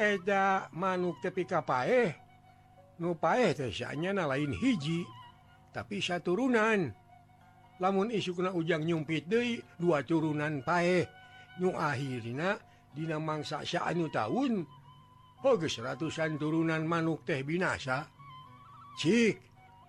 eta 0.00 0.72
manuk 0.72 1.20
tepika 1.20 1.60
pae. 1.60 2.16
Nupaenya 3.00 4.12
na 4.16 4.24
lain 4.24 4.56
hiji 4.56 5.04
tapi 5.76 6.00
satu 6.00 6.32
turunan. 6.32 6.88
Lamun 7.80 8.12
isu 8.12 8.36
kena 8.36 8.52
ujang 8.52 8.84
nyumpit 8.84 9.28
De 9.28 9.60
dua 9.76 10.00
turunan 10.00 10.64
pae. 10.64 11.04
Dina 12.90 13.22
mangsa 13.22 13.62
anu 13.86 14.10
tahun 14.10 14.66
Hogus 15.40 15.80
ratusan 15.80 16.36
turunan 16.36 16.84
manuk 16.84 17.24
teh 17.24 17.40
binasa. 17.40 18.04
Cik 19.00 19.40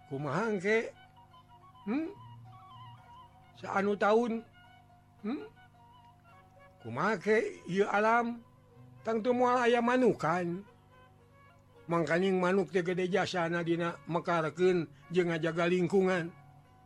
kumahangke 0.08 0.96
hmm? 1.88 2.08
saanu 3.60 4.00
tahun 4.00 4.40
hmm? 5.28 5.44
kumake 6.84 7.64
alam? 7.92 8.40
tentu 9.02 9.34
mual 9.34 9.58
aya 9.58 9.82
manukan 9.82 10.62
mangkaning 11.90 12.40
manuk 12.40 12.72
tegede 12.72 13.10
jasana 13.12 13.66
dina 13.66 13.98
mekarken 14.08 14.88
je 15.12 15.22
ngajaga 15.28 15.68
lingkungan. 15.68 16.32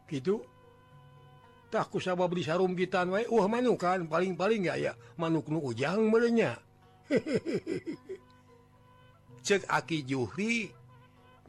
Gitutahku 0.09 2.01
sabab 2.01 2.33
beli 2.33 2.45
sarum 2.45 2.73
gitan 2.73 3.13
wa 3.13 3.21
uh 3.21 3.45
manukan 3.49 4.09
paling-paling 4.09 4.65
nggak 4.65 4.79
ya 4.81 4.93
manuk 5.17 5.49
nu 5.49 5.61
ujang 5.61 6.09
merenya 6.13 6.57
cek 9.45 9.69
aki 9.69 10.05
Juhri 10.05 10.69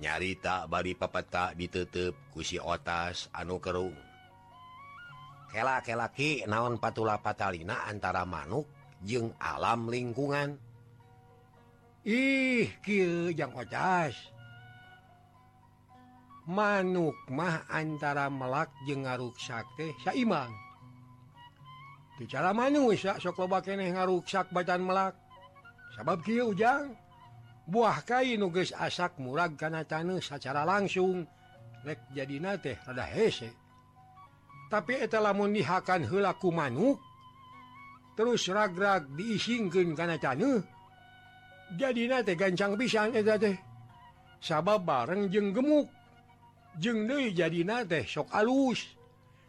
nyarita 0.00 0.68
bari 0.68 0.92
papata 0.92 1.56
ditutup 1.56 2.12
kusi 2.32 2.60
otas 2.60 3.32
anu 3.32 3.56
kerung. 3.56 3.96
Kelak-kelaki 5.48 6.44
naon 6.44 6.76
patula 6.76 7.16
patalina 7.16 7.88
antara 7.88 8.28
manuk? 8.28 8.75
jeung 9.06 9.30
alam 9.38 9.86
lingkungan. 9.86 10.58
Ih 12.02 12.70
manuk 16.46 17.18
mah 17.26 17.66
antara 17.66 18.30
melak 18.30 18.70
je 18.86 18.94
ngaruksak 18.94 19.66
teh 19.74 19.90
Saimang. 20.06 20.54
Bicara 22.16 22.54
manusia 22.54 23.18
sokobaeh 23.18 23.92
ngaruksak 23.92 24.48
badan 24.54 24.86
melak. 24.86 25.14
Sabab 25.94 26.22
Ky 26.22 26.40
ujang 26.42 26.94
buah 27.66 27.98
kain 28.06 28.38
nuges 28.38 28.70
asak 28.78 29.18
murag 29.18 29.58
karena 29.58 29.82
tan 29.82 30.08
secara 30.22 30.62
langsung 30.62 31.26
lek 31.82 31.98
jadi 32.14 32.38
teh 32.62 32.78
ada 32.86 33.04
hese. 33.04 33.50
Tapi 34.66 34.98
eteta 34.98 35.22
lamun 35.22 35.54
dihakan 35.54 36.06
helaku 36.06 36.50
manuk 36.50 36.98
terus 38.16 38.48
ragrag 38.48 39.06
diisingkan 39.12 39.92
karena 39.92 40.16
can 40.16 40.64
jadi 41.74 42.06
na 42.06 42.22
gancang 42.22 42.78
pisan 42.78 43.10
teh. 43.10 43.56
Sabab 44.38 44.86
bareng 44.86 45.26
jeng 45.26 45.50
gemuk. 45.50 45.90
Jeng 46.78 47.10
de 47.10 47.34
jadi 47.34 47.66
nate 47.66 48.06
sok 48.06 48.30
alus. 48.30 48.86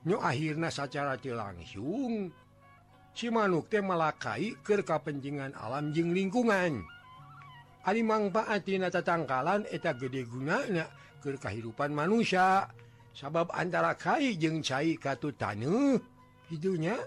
Nyo 0.08 0.18
akhirnya 0.24 0.72
secara 0.72 1.20
langsung 1.20 2.32
si 3.14 3.28
manuk 3.30 3.70
teh 3.70 3.84
malakai 3.84 4.58
kerka 4.66 5.04
penjingan 5.04 5.54
alam 5.54 5.94
jeng 5.94 6.16
lingkungan. 6.16 6.82
Ali 7.86 8.02
mangfaatina 8.02 8.90
tatangkalan 8.90 9.70
eta 9.70 9.94
gede 9.94 10.26
gunanya 10.26 10.90
ke 11.22 11.38
kehidupan 11.38 11.94
manusia. 11.94 12.66
Sabab 13.14 13.54
antara 13.54 13.94
kai 13.94 14.38
jeng 14.42 14.66
cai 14.66 14.98
katu 14.98 15.34
tanah 15.38 15.98
hidupnya 16.50 16.98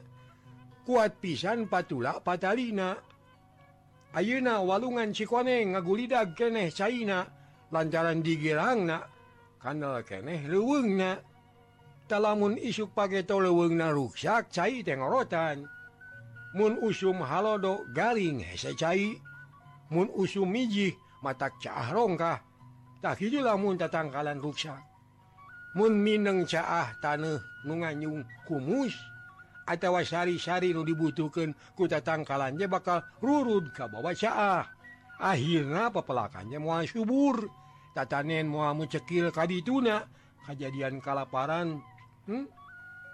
kuat 0.91 1.23
pisan 1.23 1.71
patula 1.71 2.19
Patalina. 2.19 2.99
Ayeuna 4.11 4.59
walungan 4.59 5.15
Cikoneng 5.15 5.79
ngagulidag 5.79 6.35
keneh 6.35 6.75
China 6.75 7.23
lantaran 7.71 8.27
digirangna 8.27 9.07
kanal 9.63 10.03
keneh 10.03 10.51
leuweungna 10.51 11.23
talamun 12.11 12.59
isuk 12.59 12.91
pageto 12.91 13.39
lewengna 13.39 13.95
ruksak 13.95 14.51
cai 14.51 14.83
tenggorotan 14.83 15.63
Mun 16.51 16.83
usum 16.83 17.23
halodo 17.23 17.87
garing 17.95 18.43
hese 18.43 18.75
cai. 18.75 19.15
Mun 19.95 20.11
usum 20.19 20.51
mijih 20.51 20.99
matak 21.23 21.55
caah 21.63 21.95
rongkah. 21.95 22.43
Tak 22.99 23.23
hijulah 23.23 23.55
lamun 23.55 23.79
tatangkalan 23.79 24.43
ruksak. 24.43 24.83
Mun 25.79 25.95
mineng 26.03 26.43
caah 26.51 26.91
tanah 26.99 27.39
nunganyung 27.63 28.27
kumus. 28.51 28.99
atautawa 29.71 30.03
sari-sari 30.03 30.75
nu 30.75 30.83
dibutuhkan 30.83 31.55
kuta 31.79 32.03
tangkalannya 32.03 32.67
bakal 32.67 33.07
rurud 33.23 33.71
ka 33.71 33.87
bawa 33.87 34.11
syah. 34.11 34.67
Akhirnya 35.23 35.95
pepelakannya 35.95 36.59
mua 36.59 36.83
subur. 36.83 37.47
Tatanen 37.95 38.51
muamu 38.51 38.91
cekil 38.91 39.31
kadi 39.31 39.63
tuna 39.63 40.03
kejadian 40.47 40.99
kalaparan 40.99 41.79
hmm? 42.27 42.47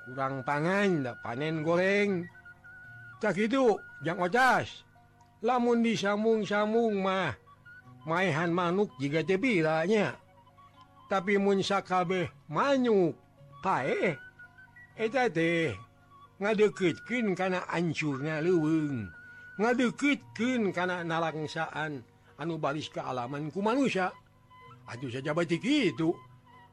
kurang 0.08 0.40
pangan 0.40 1.12
panen 1.20 1.60
goreng. 1.60 2.24
Tak 3.20 3.36
itu 3.36 3.76
jangan 4.00 4.28
ocas 4.28 4.84
lamun 5.44 5.84
disambung-sambung 5.84 7.00
mah 7.00 7.36
mainhan 8.08 8.52
manuk 8.52 8.92
jika 8.96 9.20
tepilanya 9.20 10.16
tapi 11.06 11.36
munsakabeh 11.36 12.28
manyuk 12.48 13.14
pae 13.60 14.16
eta 14.96 15.28
teh 15.28 15.85
ngadeketkin 16.36 17.32
karena 17.32 17.64
ancurnya 17.72 18.44
leweng 18.44 19.08
ngadeketkin 19.56 20.68
karena 20.72 21.00
nalangsaan 21.00 22.04
anu 22.36 22.60
balis 22.60 22.92
kealaman 22.92 23.48
ku 23.48 23.64
manusia 23.64 24.12
Aduh 24.86 25.10
saja 25.10 25.34
batik 25.34 25.66
itu 25.66 26.14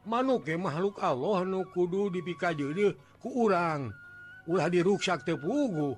manuk 0.06 0.46
ke 0.46 0.53
makhluk 0.53 1.01
Allah 1.01 1.41
nu 1.47 1.66
kudu 1.66 2.13
dipika 2.13 2.53
jede 2.53 2.94
ku 3.18 3.47
urang 3.47 3.90
ulah 4.46 4.69
diruksak 4.69 5.25
tepugu 5.25 5.97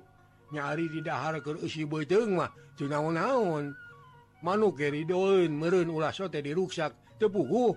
nyari 0.54 0.88
di 0.88 1.04
dahar 1.04 1.42
ke 1.44 1.52
usi 1.60 1.84
beteng 1.84 2.38
mah 2.38 2.48
teu 2.78 2.88
naon-naon 2.88 3.74
manuk 4.40 4.80
ke 4.80 4.88
ridoeun 4.88 5.52
meureun 5.52 5.90
ulah 5.92 6.14
sote 6.14 6.40
diruksak 6.40 6.94
tepugu 7.18 7.76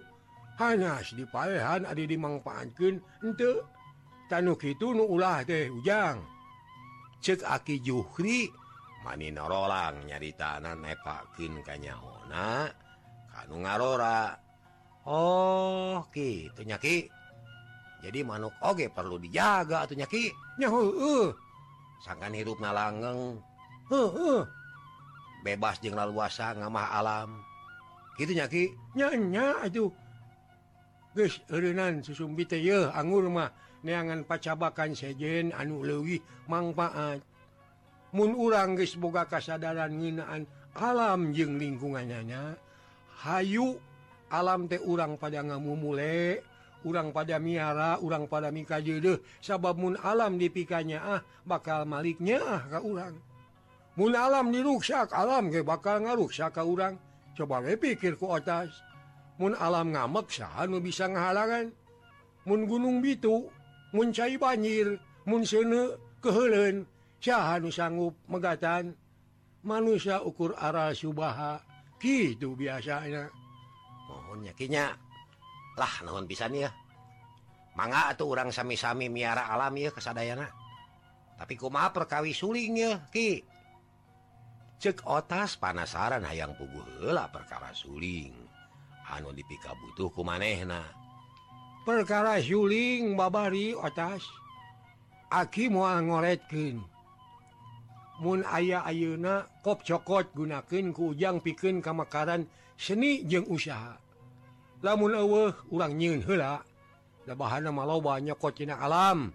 hanas 0.55 1.11
dipaehan 1.17 1.83
adi 1.83 2.07
dimangpaatkeun 2.07 3.01
henteu 3.19 3.65
tanuk 4.29 4.61
itu 4.63 4.93
ulah 4.93 5.41
deh 5.41 5.73
ujang. 5.73 6.21
Cet 7.19 7.43
aki 7.43 7.83
Juhri 7.83 8.47
nyari 9.09 10.31
tanah 10.37 10.77
nepakin 10.77 11.65
kanyahona 11.65 12.69
kanu 13.33 13.65
ngarora. 13.65 14.37
Oh 15.09 16.05
gitunyaki 16.13 17.09
jadi 17.99 18.23
manuk 18.23 18.53
oge 18.63 18.87
perlu 18.93 19.19
dijaga 19.19 19.83
ataunyakitnya 19.83 20.67
uh. 20.71 21.33
sangkan 22.05 22.31
hidup 22.31 22.61
nalangeng 22.63 23.41
uh, 23.91 23.95
uh. 23.95 24.43
bebas 25.43 25.81
jeng 25.81 25.97
laluasa 25.97 26.55
ngamah 26.55 26.87
alam. 26.95 27.29
Gitunyaki 28.15 28.75
nyanya 28.95 29.63
aduh 29.65 29.91
guys 31.15 31.41
urinan 31.49 32.05
susumbite 32.05 32.59
ye 32.59 32.87
anggur 32.93 33.25
mah. 33.27 33.49
neangan 33.85 34.27
pacabakan 34.27 34.95
sejen 34.95 35.55
anu 35.55 35.83
lewih 35.83 36.19
manfaat 36.49 37.19
ah, 37.19 37.29
Mun 38.09 38.33
urang 38.33 38.73
guys 38.73 38.97
boga 38.97 39.29
kasadaran 39.29 39.93
nginaan 39.93 40.49
alam 40.73 41.29
jeung 41.29 41.61
lingkungannya. 41.61 42.57
Hayu 43.21 43.77
alam 44.33 44.65
teh 44.65 44.81
urang 44.81 45.13
pada 45.21 45.45
ngamu 45.45 45.73
mule 45.77 46.41
urang 46.87 47.11
pada 47.11 47.37
miara 47.37 47.99
urang 48.01 48.25
pada 48.25 48.49
mika 48.49 48.79
jede 48.81 49.21
sabab 49.43 49.77
Mun 49.77 49.99
alam 50.01 50.41
dipikanya 50.41 50.99
ah 51.05 51.21
bakal 51.45 51.85
maliknya 51.85 52.41
ah 52.41 52.61
ka 52.65 52.79
urang. 52.81 53.13
Mun 53.93 54.17
alam 54.17 54.49
diruksak 54.49 55.13
alam 55.13 55.53
ge 55.53 55.61
bakal 55.61 56.01
ngaruksak 56.01 56.57
ka 56.57 56.65
urang. 56.65 56.97
Coba 57.37 57.61
we 57.61 57.77
pikir 57.77 58.17
ku 58.17 58.33
atas 58.33 58.73
Mun 59.37 59.53
alam 59.53 59.93
ngamek 59.93 60.33
sah 60.33 60.65
nu 60.65 60.81
bisa 60.81 61.05
ngahalangan? 61.05 61.69
Mun 62.49 62.65
gunung 62.65 63.05
bitu 63.05 63.53
muncai 63.93 64.35
banjir 64.37 64.97
munsene 65.25 65.97
kehelen. 66.23 66.85
Syahanu 67.19 67.69
sanggup 67.69 68.15
megatan. 68.31 68.95
Manusia 69.59 70.23
ukur 70.23 70.55
arah 70.55 70.95
Subaha 70.95 71.59
gitu 71.99 72.55
biasanya. 72.55 73.27
Mohon 74.07 74.47
yakinnya. 74.47 74.95
Lah 75.75 75.93
naon 76.07 76.23
pisan 76.27 76.55
ya? 76.55 76.71
Manga 77.75 78.11
atau 78.11 78.31
orang 78.31 78.51
sami-sami 78.51 79.11
miara 79.11 79.51
alam 79.51 79.75
ya 79.75 79.91
kesadayana. 79.91 80.47
Tapi 81.39 81.55
kuma 81.55 81.87
perkawi 81.95 82.35
sulingnya 82.35 83.07
Ki? 83.11 83.39
Cek 84.79 85.03
otas 85.07 85.59
panasaran 85.59 86.23
hayang 86.23 86.55
pugu 86.55 87.03
hela 87.03 87.27
perkara 87.27 87.75
suling. 87.75 88.31
Anu 89.11 89.35
dipika 89.35 89.75
butuh 89.75 90.07
kumanehna. 90.15 90.98
perkara 91.85 92.39
Yuling 92.39 93.15
babari 93.15 93.75
atas. 93.79 94.23
Aki 95.29 95.69
mual 95.69 96.09
ngoretkin. 96.09 96.81
Mun 98.19 98.43
aya 98.43 98.83
ayeuna 98.83 99.47
kop 99.63 99.85
cokot 99.85 100.35
gunakan 100.35 100.91
ku 100.91 101.15
ujang 101.15 101.39
piken 101.39 101.79
kamakaran 101.79 102.49
seni 102.75 103.23
jeung 103.23 103.47
usaha. 103.47 103.95
Lamun 104.83 105.15
eueuh 105.15 105.53
urang 105.71 105.95
nyeun 105.95 106.23
heula 106.25 106.59
da 107.23 107.33
bahana 107.37 107.71
maloba 107.71 108.19
nyokot 108.19 108.57
cina 108.57 108.81
alam. 108.81 109.31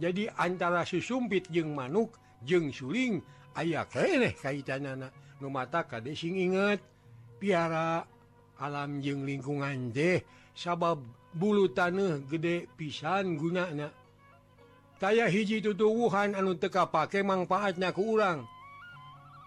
Jadi 0.00 0.30
antara 0.38 0.86
susumpit 0.88 1.50
jeung 1.52 1.76
manuk 1.76 2.16
jeung 2.46 2.72
suling 2.72 3.20
aya 3.58 3.84
keneh 3.90 4.32
kaitanana. 4.38 5.12
Nu 5.42 5.50
mata 5.50 5.84
kade 5.84 6.14
sing 6.14 6.38
inget 6.38 6.80
piara 7.42 8.06
alam 8.62 9.02
jeung 9.02 9.26
lingkungan 9.26 9.90
deh 9.90 10.22
sabab 10.54 11.02
bulu 11.34 11.68
tanah 11.74 12.22
gede 12.30 12.70
pisan 12.78 13.34
gunanya. 13.34 13.90
Kayak 15.02 15.34
hiji 15.34 15.58
tutuwuhan 15.58 16.38
anu 16.38 16.54
teka 16.54 16.86
pakai 16.88 17.26
manfaatnya 17.26 17.90
ke 17.90 18.00
urang. 18.00 18.46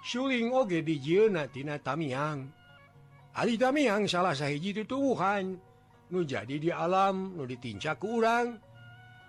Suling 0.03 0.51
oge 0.53 0.83
dijenatina 0.83 1.79
tamiang. 1.79 2.45
Ali 3.33 3.55
tamiang 3.55 4.05
salah 4.05 4.35
sahiji 4.35 4.75
tutuwuhan. 4.75 5.57
Nu 6.07 6.23
jadi 6.23 6.59
di 6.59 6.69
alam 6.71 7.35
nu 7.35 7.47
ditinca 7.47 7.95
ke 7.95 8.05
urang. 8.05 8.59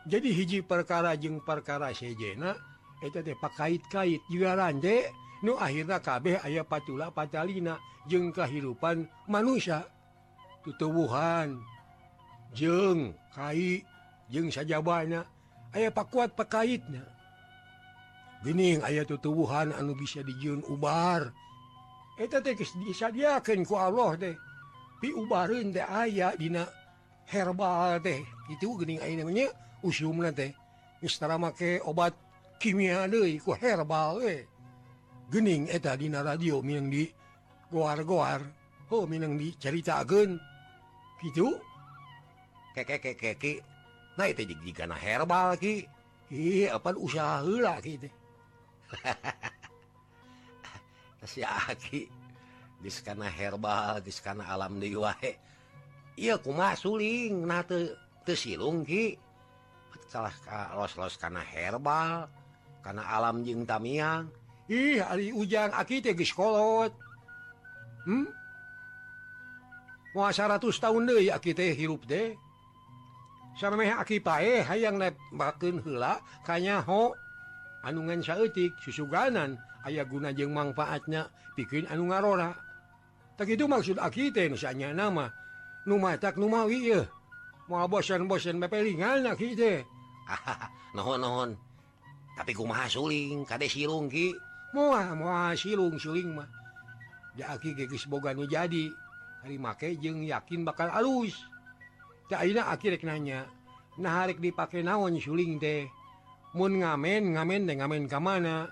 Jadi 0.05 0.29
hiji 0.35 0.59
perkara 0.63 1.15
jeng 1.15 1.43
perkara 1.43 1.95
sejena 1.95 2.55
eta 2.99 3.23
teh 3.23 3.39
kait-kait 3.39 4.23
juga 4.27 4.59
rande. 4.59 5.09
Nu 5.39 5.55
akhirnya 5.55 6.03
kabeh 6.03 6.43
ayah 6.43 6.67
patula 6.67 7.15
patalina 7.15 7.79
jeng 8.11 8.35
kehidupan 8.35 9.07
manusia. 9.31 9.87
Tutuwuhan. 10.67 11.78
jeng 12.53 13.17
Kai. 13.33 13.85
Jeng 14.29 14.53
saja 14.53 14.85
banyak. 14.85 15.25
Ayaah 15.73 15.93
pak 15.93 16.13
kuat 16.13 16.33
pekaitnya 16.37 17.05
Gening 18.39 18.87
ayat 18.87 19.11
tutubuhan 19.11 19.75
anu 19.75 19.99
bisa 19.99 20.23
dijun 20.23 20.63
ubar. 20.71 21.35
Disadiakanku 22.19 23.75
Allah 23.75 24.15
deh 24.15 24.37
piubarin 25.03 25.75
teh 25.75 25.83
aya 25.83 26.35
dina 26.39 26.67
herbal 27.27 27.99
teh. 27.99 28.23
Itu 28.47 28.79
gening 28.79 29.03
namanya 29.03 29.51
usum 29.83 30.23
teh. 30.31 30.55
Make 31.03 31.83
obat 31.83 32.15
kimia 32.63 33.11
deui 33.11 33.43
ku 33.43 33.55
herbal 33.59 34.23
we. 34.23 34.47
Gening 35.35 35.67
eta 35.67 35.99
dina 35.99 36.23
radio 36.23 36.63
minang 36.63 36.91
di 36.91 37.11
goar-goar. 37.75 38.43
Oh 38.95 39.03
minang 39.03 39.35
dicaritakeun 39.35 40.39
gitu. 41.27 41.59
kekekeki 42.85 43.63
nah 44.19 44.27
itu 44.27 44.43
jika 44.67 44.83
nah 44.85 44.99
herbal 44.99 45.55
ki. 45.55 45.87
Iya 46.29 46.77
apa 46.77 46.93
usaha 46.93 47.41
lah 47.41 47.81
gitu 47.87 48.11
si 51.29 51.45
aki 51.45 52.09
dis 52.81 53.05
kana 53.05 53.29
herbal 53.29 54.01
dis 54.01 54.19
kana 54.25 54.49
alam 54.49 54.81
deui 54.81 54.97
wae. 54.97 55.37
Iya 56.17 56.41
kumaha 56.41 56.75
suling 56.75 57.45
nah 57.45 57.63
teu 57.63 57.93
teu 58.25 58.35
silung 58.35 58.83
ki. 58.83 59.21
Salah 60.09 60.33
ka 60.33 60.73
los-los 60.73 61.21
kana 61.21 61.45
herbal 61.45 62.27
kana 62.81 63.05
alam 63.05 63.45
jeung 63.45 63.69
tamiang. 63.69 64.33
Ih 64.73 65.05
ari 65.05 65.33
ujang 65.37 65.73
aki 65.77 66.01
teh 66.01 66.17
geus 66.17 66.33
kolot. 66.33 66.93
Hmm? 68.09 68.29
Muasa 70.17 70.49
ratus 70.49 70.81
tahun 70.81 71.05
deui 71.05 71.29
aki 71.29 71.53
teh 71.53 71.77
hirup 71.77 72.09
deh 72.09 72.33
pae 74.23 74.63
hayang 74.63 75.03
bakken 75.35 75.83
hela 75.83 76.23
kanyaho 76.47 77.13
anungan 77.83 78.23
sayatik 78.23 78.79
susuganan. 78.79 79.59
Ayaah 79.87 80.07
guna 80.07 80.35
jeng 80.35 80.55
manfaatnya. 80.55 81.31
Bikin 81.59 81.91
anu 81.91 82.11
ngarora 82.11 82.55
tak 83.39 83.55
itu 83.55 83.71
maksud 83.71 84.03
akite 84.03 84.51
misalnya 84.51 84.91
nama. 84.91 85.31
Numa 85.87 86.19
tak 86.19 86.39
Numawi 86.39 86.91
mau 87.71 87.87
bosen-bosen 87.87 88.59
mepelingan 88.59 89.23
Nohon-nohon. 90.97 91.57
tapi 92.39 92.55
ku 92.55 92.63
ma 92.63 92.87
suling 92.87 93.43
kadek 93.43 93.67
sirungki 93.67 94.31
Moal 94.77 95.17
moal 95.17 95.57
silung 95.57 95.97
suling 95.97 96.37
mah. 96.37 96.49
Ja 97.39 97.57
geus 97.57 98.05
boga 98.05 98.37
nu 98.37 98.45
jadi. 98.45 98.93
Hari 99.41 99.57
make 99.57 99.97
jeng 99.97 100.27
yakin 100.29 100.61
bakal 100.61 100.93
alus. 100.93 101.33
akhirnya 102.37 103.01
nanya 103.09 103.41
nah 103.99 104.23
hari 104.23 104.37
dipakai 104.37 104.85
naon 104.85 105.17
suling 105.17 105.57
deh 105.57 105.89
Mu 106.57 106.65
ngamen 106.65 107.37
ngamen 107.37 107.69
ngamen 107.69 108.03
ke 108.09 108.19
mana. 108.19 108.65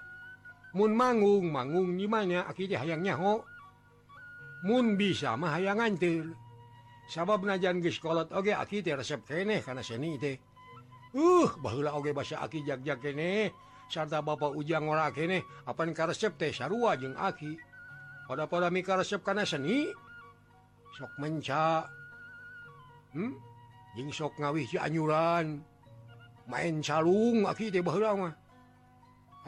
Mu 0.72 0.88
manggung 0.88 1.52
manggung 1.52 1.96
gimana 1.96 2.48
akhirnya 2.48 2.80
hayangnya 2.80 3.16
ho 3.16 3.44
Mu 4.64 4.96
bisa 4.96 5.36
mah 5.36 5.56
hayang 5.56 5.80
ngantil 5.80 6.32
sabab 7.06 7.46
najan 7.46 7.78
ge 7.78 7.92
sekolah 7.92 8.34
oge 8.34 8.50
aki 8.50 8.82
resep 8.82 9.22
keeh 9.28 9.60
karena 9.60 9.84
seni 9.84 10.16
teh. 10.16 10.36
Uh 11.14 11.48
bahula 11.60 11.94
oge 11.94 12.16
bahasa 12.16 12.40
aki 12.40 12.64
jagjak 12.64 12.98
keneh. 13.04 13.52
Sarta 13.86 14.24
bapak 14.24 14.56
ujang 14.56 14.88
ora 14.88 15.12
keneh. 15.12 15.44
Apan 15.68 15.92
ka 15.92 16.08
resep 16.08 16.34
teh 16.34 16.50
sarua 16.50 16.96
jeung 16.96 17.14
aki 17.14 17.54
pada 18.26 18.48
pada 18.48 18.72
mika 18.72 18.96
resep 18.96 19.20
karena 19.20 19.44
seni. 19.44 19.86
Sok 20.96 21.12
mencak 21.20 21.86
hmm? 23.16 23.32
Jing 23.96 24.12
sok 24.12 24.36
ngawih 24.36 24.68
si 24.68 24.76
anyuran 24.76 25.64
main 26.46 26.84
calung 26.84 27.48
aki 27.48 27.72
teh 27.72 27.82
baheula 27.82 28.12
mah 28.14 28.34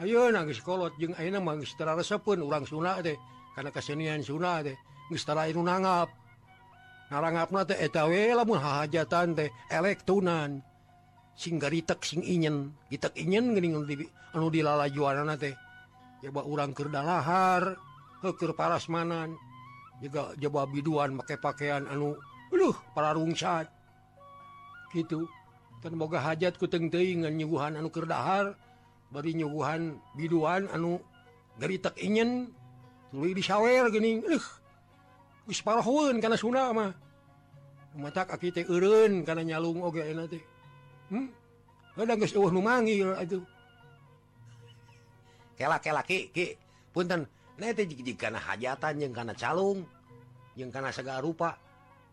ayeuna 0.01 0.43
geus 0.49 0.59
kolot 0.59 0.91
jeung 0.99 1.15
ayeuna 1.15 1.39
mah 1.39 1.55
geus 1.61 1.77
tararesepeun 1.77 2.43
urang 2.43 2.65
Sunda 2.67 2.99
teh 2.99 3.15
kana 3.55 3.71
kesenian 3.71 4.25
Sunda 4.25 4.65
teh 4.65 4.75
geus 5.07 5.23
tara 5.23 5.47
inu 5.47 5.63
nangap 5.63 6.11
narangapna 7.13 7.63
teh 7.63 7.77
eta 7.79 8.09
we 8.09 8.33
lamun 8.35 8.59
hajatan 8.59 9.37
teh 9.37 9.49
elektunan 9.71 10.59
sing 11.39 11.55
garitek 11.55 12.03
sing 12.03 12.19
inyen 12.25 12.75
gitek 12.91 13.15
inyen 13.15 13.55
geuning 13.55 13.79
anu 14.35 14.47
dilalajuanana 14.51 15.39
teh 15.39 15.55
jaba 16.19 16.43
urang 16.43 16.75
keur 16.75 16.91
dalahar 16.91 17.79
keur 18.19 18.51
parasmanan 18.51 19.39
juga 20.03 20.35
jaba 20.35 20.67
biduan 20.67 21.15
make 21.15 21.39
pakaian 21.39 21.87
anu 21.87 22.19
Aduh 22.49 22.75
para 22.97 23.13
rungsat. 23.13 23.69
Gitu. 24.93 25.29
Dan 25.79 25.95
moga 25.95 26.19
hajat 26.19 26.59
ku 26.59 26.67
teuing 26.67 27.23
nyuguhan 27.23 27.79
anu 27.79 27.87
kerdahar 27.87 28.57
bari 29.09 29.31
nyuguhan 29.31 29.95
biduan 30.17 30.67
anu 30.75 30.99
geritak 31.55 31.95
ingin 32.01 32.51
tuluy 33.13 33.31
disawer 33.31 33.87
geuning. 33.87 34.25
Eueuh 34.27 34.45
geus 35.47 35.61
parahoeun 35.63 36.19
kana 36.19 36.35
Sunda 36.35 36.73
mah. 36.75 36.91
Matak 37.95 38.29
aki 38.29 38.53
teh 38.53 38.65
eureun 38.67 39.23
kana 39.23 39.41
nyalung 39.41 39.81
oge 39.81 40.03
enak 40.03 40.35
teh. 40.35 40.43
Hmm? 41.09 41.31
Ada 41.95 42.19
geus 42.19 42.35
eueuh 42.35 42.51
nu 42.51 42.59
manggil 42.59 43.15
atuh. 43.15 43.45
Kelak 45.55 45.81
kelak 45.85 46.05
ki 46.09 46.33
ki. 46.35 46.47
Punten 46.91 47.23
nete 47.55 47.85
jika 47.87 48.27
kana 48.27 48.39
hajatan 48.41 48.99
jeung 48.99 49.15
kana 49.15 49.31
calung 49.37 49.87
jeung 50.59 50.73
kana 50.75 50.91
segala 50.91 51.23
rupa. 51.23 51.55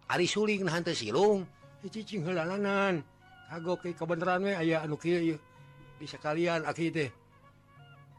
Ari 0.06 0.26
suling 0.30 0.66
hantu 0.70 0.94
silung. 0.94 1.42
Eh, 1.82 1.90
Cicinglanan 1.90 3.02
kagok 3.46 3.86
kebenaran 3.94 4.46
aya 4.46 4.82
anu 4.82 4.98
bisa 5.96 6.18
kalian 6.18 6.66
aki 6.66 6.90
teh. 6.90 7.10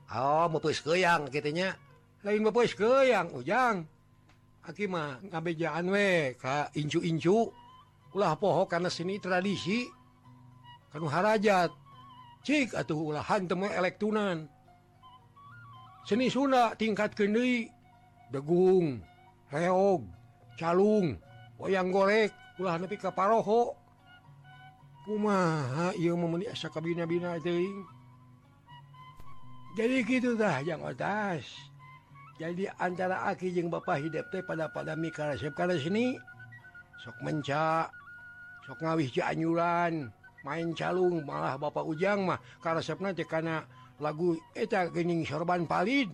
Oh 0.08 0.48
keuyang 0.64 1.28
kitu 1.28 1.52
nya. 1.52 1.76
lain 2.24 2.44
mau 2.44 2.56
keuyang, 2.56 3.32
ujang. 3.36 3.84
Aki 4.68 4.88
mah 4.88 5.20
ngabejaan 5.24 5.88
we 5.92 6.36
ka 6.36 6.72
incu-incu. 6.76 7.52
Ulah 8.16 8.36
poho 8.40 8.68
karena 8.68 8.92
sini 8.92 9.20
tradisi. 9.20 9.88
Kanu 10.92 11.08
harajat. 11.08 11.72
Cik 12.44 12.76
atuh 12.76 13.12
ulahan 13.12 13.48
temu 13.48 13.68
elektunan. 13.68 14.48
Seni 16.08 16.32
Sunda 16.32 16.72
tingkat 16.80 17.16
kendui 17.16 17.68
degung 18.32 19.04
reog 19.52 20.08
calung. 20.56 21.20
wayang 21.58 21.90
goreng 21.94 22.30
ulah 22.58 22.78
nepi 22.78 22.98
ka 22.98 23.14
paroho. 23.14 23.74
Kumaha 25.08 25.96
ieu 25.96 26.20
memeni 26.20 26.52
asa 26.52 26.68
kabina-bina 26.68 27.40
teuing. 27.40 27.88
Jadi 29.78 30.04
gitu 30.04 30.34
dah 30.34 30.60
yang 30.66 30.84
atas 30.84 31.48
jadi 32.38 32.70
antara 32.78 33.26
aki 33.34 33.50
jeung 33.50 33.74
bapak 33.74 33.98
hidup 33.98 34.30
teh 34.30 34.46
pada 34.46 34.70
pada 34.70 34.94
mikaresep 34.94 35.58
kana 35.58 35.74
sini 35.74 36.22
sok 37.02 37.18
menca 37.26 37.90
sok 38.70 38.78
ngawih 38.78 39.10
cianjuran 39.10 40.14
main 40.46 40.70
calung 40.78 41.26
malah 41.26 41.58
bapak 41.58 41.82
ujang 41.82 42.30
mah 42.30 42.38
karesepna 42.62 43.10
teh 43.18 43.26
kana 43.26 43.66
lagu 43.98 44.38
eta 44.54 44.86
gening 44.94 45.26
sorban 45.26 45.66
palid. 45.66 46.14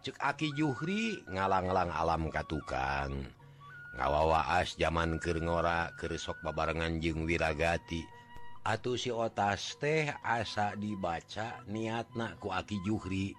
Cek 0.00 0.16
aki 0.16 0.48
Juhri 0.56 1.20
ngalang-alang 1.28 1.92
alam 1.92 2.32
katukang 2.32 3.26
tukang 3.26 3.35
ngawawaas 3.96 4.76
zaman 4.76 5.16
kengora 5.16 5.90
keresok 5.96 6.36
babarengan 6.44 7.00
jeung 7.00 7.24
wiragati. 7.24 8.04
Atuh 8.66 8.98
si 8.98 9.08
otas 9.08 9.78
teh 9.80 10.10
asa 10.20 10.76
dibaca 10.76 11.64
niatna 11.70 12.36
ku 12.36 12.52
aki 12.52 12.82
Juhri. 12.84 13.32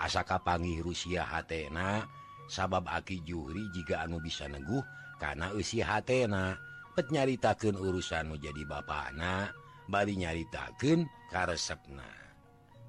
Asa 0.00 0.26
kapangi 0.26 0.82
Rusia 0.82 1.22
hatena 1.22 2.08
sabab 2.50 2.88
aki 2.90 3.22
Juhri 3.22 3.70
jika 3.70 4.02
anu 4.02 4.18
bisa 4.18 4.50
neguh 4.50 4.82
karena 5.20 5.54
usia 5.54 5.86
hatna 5.86 6.58
petnyaritakan 6.98 7.78
urusan 7.78 8.34
menjadi 8.34 8.64
jadi 8.66 8.90
anak 9.12 9.54
bari 9.86 10.18
nyaritakan 10.18 11.06
karesepna. 11.30 12.08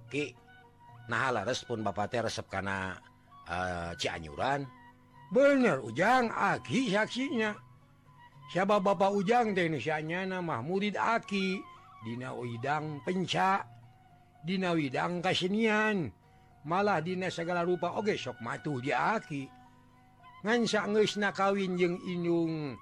Ki 0.09 0.33
nah 1.11 1.35
lares 1.35 1.67
pun 1.67 1.83
bapak 1.83 2.07
teh 2.09 2.23
resep 2.23 2.47
karena 2.47 2.95
uh, 3.47 3.91
eh, 3.91 3.91
Cianyuran. 3.99 4.82
bener 5.33 5.81
ujang 5.81 6.29
Aki 6.29 6.93
saksinya. 6.93 7.57
Siapa 8.53 8.77
Bapak 8.77 9.09
ujang 9.17 9.57
Indonesia-nya 9.57 10.29
nama 10.29 10.61
murid 10.61 10.93
Aki. 10.93 11.57
Dina 12.05 12.37
Widang 12.37 13.01
penca. 13.01 13.65
Dina 14.45 14.77
Widang 14.77 15.25
kasenian. 15.25 16.13
Malah 16.63 17.01
Dina 17.01 17.33
segala 17.33 17.65
rupa 17.65 17.97
Oge 17.97 18.13
sok 18.13 18.37
matu 18.45 18.77
dia 18.77 19.17
Aki. 19.17 19.49
Ngansanna 20.45 21.33
kawin 21.33 21.75
jeung 21.81 21.97
Inung. 22.05 22.77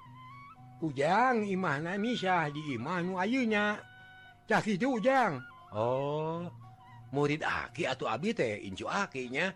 Ujang 0.84 1.48
Imahna 1.48 1.96
misah 1.96 2.51
di 2.51 2.75
Imanu 2.75 3.15
Ayunya 3.15 3.79
cah 4.50 4.60
itu 4.65 5.00
ujang. 5.00 5.39
Oh 5.72 6.51
murid 7.12 7.43
Aki 7.43 7.84
atau 7.88 8.08
Abi 8.08 8.31
teh 8.31 8.63
incu 8.63 8.88
akinya 8.88 9.51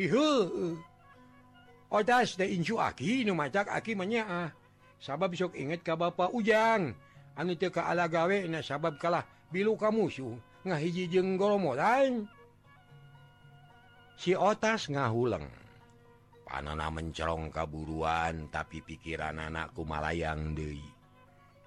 Ihu 0.00 0.28
eh. 0.48 0.74
Odas 1.88 2.36
oh, 2.36 2.44
Inju 2.44 2.76
Aki 2.76 3.24
macak 3.32 3.72
Aki 3.72 3.96
menyaah 3.96 4.52
sabab 5.00 5.32
besok 5.32 5.56
inget 5.56 5.80
ka 5.80 5.96
Bapak 5.96 6.34
ujang. 6.36 6.92
Anu 7.38 7.54
teka 7.54 7.86
ala 7.86 8.10
gawe 8.10 8.44
na 8.50 8.60
sabab 8.60 8.98
kalah 8.98 9.24
bilu 9.48 9.78
kamu 9.78 10.10
musuh 10.10 10.34
ngahiji 10.66 11.06
jeng 11.06 11.38
golomo 11.38 11.72
lain 11.72 12.26
si 14.18 14.34
otas 14.34 14.90
ngahuleng. 14.90 15.46
Panana 16.42 16.90
mencerong 16.90 17.52
kaburuan 17.52 18.50
tapi 18.50 18.80
pikiran 18.82 19.38
anakku 19.38 19.84
malayang 19.84 20.56
Dewi 20.56 20.98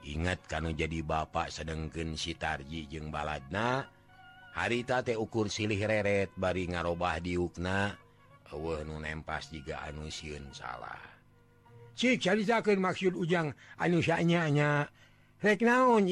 ingat 0.01 0.41
kan 0.49 0.65
jadi 0.73 1.05
bapak 1.05 1.53
sedengken 1.53 2.17
sitarji 2.17 2.89
jeng 2.89 3.13
baladna 3.13 3.85
harita 4.57 5.05
teh 5.05 5.13
ukur 5.13 5.47
silih 5.47 5.77
reret 5.77 6.33
bari 6.33 6.65
ngarobah 6.67 7.21
diukna. 7.21 8.00
nempas 8.99 9.47
juga 9.51 9.79
anu 9.87 10.11
siun 10.11 10.43
salah. 10.51 10.99
Cikitakan 11.95 12.79
maksud 12.81 13.13
ujang 13.15 13.53
anusanyanya 13.77 14.89
rek 15.43 15.61
naon 15.61 16.07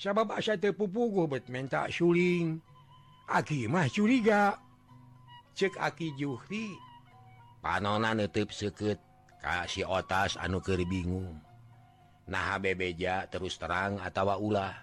sabab 0.00 0.32
asa 0.32 0.56
terpupu 0.56 1.28
bet 1.28 1.48
minta 1.52 1.84
suling. 1.92 2.60
Aki 3.30 3.70
mah 3.70 3.86
curiga. 3.92 4.58
Cek 5.54 5.76
aki 5.78 6.16
juhri. 6.18 6.72
Panonan 7.60 8.18
nutup 8.18 8.50
seket 8.50 8.96
kasih 9.44 9.86
otas 9.86 10.40
anu 10.40 10.58
keur 10.64 10.80
bingung. 10.88 11.38
Nah 12.26 12.56
bebeja 12.58 13.28
terus 13.28 13.60
terang 13.60 14.00
atawa 14.00 14.40
ulah. 14.40 14.74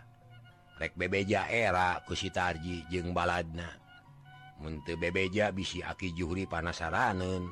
Rek 0.77 0.93
bebeja 0.93 1.49
era 1.49 1.99
kusitarji 2.05 2.85
jeung 2.87 3.11
baladna. 3.11 3.86
mente 4.61 4.97
bebeja 4.97 5.53
bisi 5.53 5.81
aki 5.83 6.13
Juhri 6.13 6.49
panasaranen. 6.49 7.47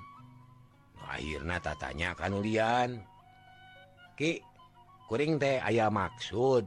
Akhirnya 1.06 1.62
tatanya 1.62 2.18
kanulian 2.18 2.98
Ki 4.18 4.42
kuring 5.06 5.38
teh 5.38 5.62
ayah 5.62 5.94
maksud. 5.94 6.66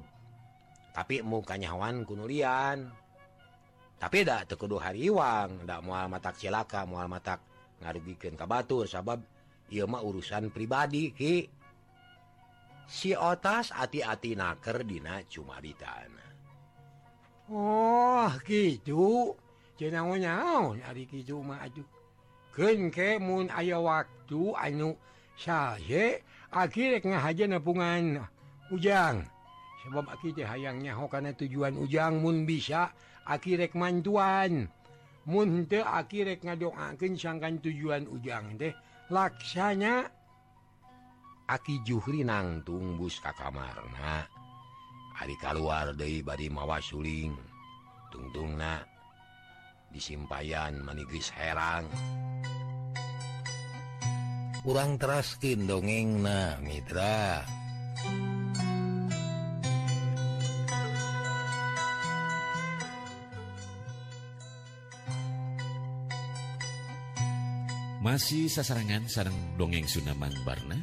Tapi 0.94 1.22
mukanyawan 1.22 2.06
kunulian 2.06 2.90
tapi 3.98 4.22
dak 4.22 4.46
tekudu 4.46 4.78
hariwang 4.78 5.66
ndak 5.66 5.82
mual 5.82 6.06
matak 6.06 6.38
celaka 6.38 6.86
mual 6.86 7.10
matak 7.10 7.42
ngarugikan 7.82 8.38
kabatur 8.38 8.86
sabab 8.86 9.18
ieu 9.74 9.90
mah 9.90 10.06
urusan 10.06 10.54
pribadi 10.54 11.10
Ki. 11.10 11.50
Si 12.88 13.12
otas 13.12 13.74
hati-hati 13.74 14.32
naker 14.32 14.80
dina 14.86 15.20
cuma 15.28 15.60
di 15.60 15.76
tanah 15.76 16.28
Oh 17.48 18.28
gitu. 18.44 19.32
naon 19.86 20.82
kemun 22.90 23.46
aya 23.54 23.78
waktu 23.78 24.42
anu 24.58 24.98
syahe 25.38 26.26
akhirnya 26.50 27.06
ngahaja 27.06 27.46
nepungan 27.46 28.26
ujang 28.74 29.22
sebab 29.86 30.10
aki 30.10 30.34
hayangnya 30.42 30.98
hokana 30.98 31.30
tujuan 31.38 31.78
ujang 31.78 32.18
Mun 32.18 32.42
bisa 32.42 32.90
akirek 33.22 33.78
mantuan 33.78 34.66
munte 35.30 35.78
akirek 35.86 36.42
ngadoakeun 36.42 37.14
sangkan 37.14 37.62
tujuan 37.62 38.10
ujang 38.10 38.58
deh 38.58 38.74
laksanya 39.14 40.10
aki 41.46 41.86
Juhri 41.86 42.26
nang 42.26 42.66
bus 42.66 43.22
ka 43.22 43.30
kamarna 43.38 44.26
hari 45.14 45.38
keluar 45.38 45.94
dari 45.94 46.26
bari 46.26 46.50
mawa 46.50 46.82
suling 46.82 47.32
tungtung 48.10 48.58
na. 48.58 48.97
disimpayan 49.92 50.80
manigis 50.84 51.32
herang. 51.34 51.88
Kurang 54.62 55.00
teraskin 55.00 55.64
dongeng 55.64 56.20
nah 56.20 56.60
Mitra. 56.60 57.46
Masih 67.98 68.46
sasarangan 68.46 69.10
sarang 69.10 69.36
dongeng 69.58 69.84
Sunaman 69.84 70.32
Barna? 70.46 70.78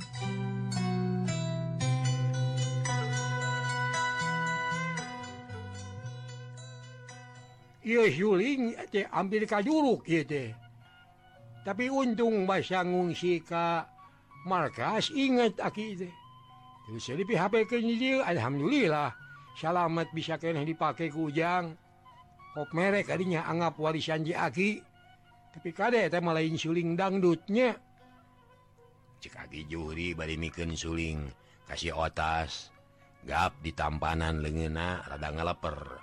Amerika 9.14 9.62
juruk 9.62 10.04
gitu 10.10 10.52
tapi 11.66 11.90
untung 11.90 12.46
bahasa 12.46 12.86
ngungsi 12.86 13.42
Ka 13.42 13.90
markas 14.46 15.10
ingat 15.14 15.58
aki 15.58 16.06
Alhamdulillah 18.22 19.10
salamet 19.58 20.10
bisa 20.14 20.38
ke 20.38 20.54
dipakai 20.54 21.10
kujang 21.10 21.74
kok 22.56 22.72
merek 22.72 23.12
tadinya 23.12 23.44
anggap 23.52 23.76
warisan 23.76 24.24
aki. 24.24 24.80
Tapi 25.52 25.70
kadek 25.76 26.08
tema 26.08 26.32
lain 26.32 26.56
suling 26.56 26.96
dangdutnya. 26.96 27.76
Cekaki 29.20 29.68
juri 29.68 30.16
bari 30.16 30.40
miken 30.40 30.76
suling 30.76 31.28
kasih 31.68 31.96
otas. 31.96 32.72
Gap 33.26 33.58
di 33.60 33.74
tampanan 33.74 34.46
lengena 34.46 35.02
rada 35.02 35.34
ngeleper 35.34 35.98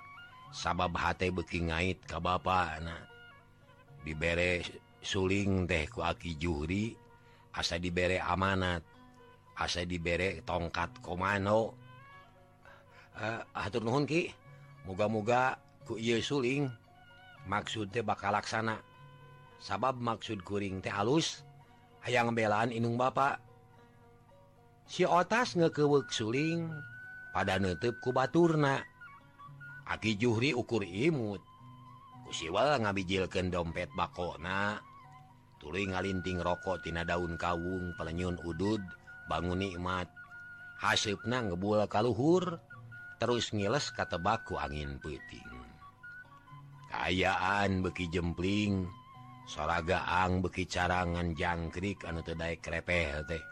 sabab 0.53 0.93
hati 0.93 1.33
beki 1.33 1.73
ngait 1.73 2.05
ka 2.05 2.21
ba 2.21 2.37
anak 2.77 3.09
diberre 4.05 4.61
suling 5.01 5.65
teh 5.65 5.89
kuaki 5.89 6.37
juri 6.37 6.93
asa 7.57 7.81
diberre 7.81 8.21
amanat 8.21 8.85
asa 9.57 9.85
diberre 9.85 10.41
tongkat 10.45 11.01
komano. 11.01 11.77
Uh, 13.13 13.45
atur 13.53 13.85
nuhun 13.85 14.09
Ki 14.09 14.33
muga-moga 14.89 15.61
ku 15.85 15.97
suling 15.97 16.69
maksud 17.45 17.93
teh 17.93 18.05
bakal 18.05 18.33
laksana. 18.33 18.81
Sabab 19.57 19.97
maksud 19.97 20.41
kuring 20.45 20.81
teh 20.81 20.91
alus 20.91 21.45
hayang 22.03 22.35
belaan 22.35 22.73
inung 22.73 22.99
bapak 22.99 23.39
si 24.89 25.07
otas 25.07 25.55
ngekewek 25.55 26.11
suling 26.11 26.67
pada 27.31 27.57
nutup 27.57 27.97
ku 28.03 28.11
Baturna. 28.11 28.92
Aki 29.83 30.15
Juhri 30.15 30.55
ukur 30.55 30.83
imut. 30.87 31.43
Usiwala 32.29 32.79
ngabijilkeun 32.79 33.51
dompet 33.51 33.91
bakona. 33.93 34.79
Tuli 35.59 35.87
ngalinting 35.87 36.43
rokoktina 36.43 37.07
daun 37.07 37.39
kawung 37.39 37.95
pelenyun 37.95 38.39
udud 38.43 38.83
bangun 39.27 39.63
nikmat. 39.63 40.07
Hasibna 40.79 41.39
ngebul 41.47 41.87
kalluhur 41.87 42.59
terus 43.15 43.55
ngiles 43.55 43.95
kata 43.95 44.19
baku 44.19 44.59
angin 44.59 44.99
puting 44.99 45.47
Kaayaan 46.91 47.79
beki 47.79 48.11
jempling 48.11 48.83
soragaang 49.47 50.43
beki 50.43 50.67
carangan 50.67 51.31
jangkrik 51.31 52.03
anu 52.03 52.19
tedai 52.19 52.59
krepe 52.59 53.23
teh. 53.23 53.43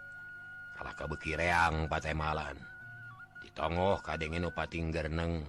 Kalaka 0.76 1.08
beki 1.08 1.40
reang 1.40 1.88
patemalan 1.88 2.60
ditongoh 3.40 4.00
kadengin 4.04 4.48
upati 4.48 4.80
gerneng 4.92 5.44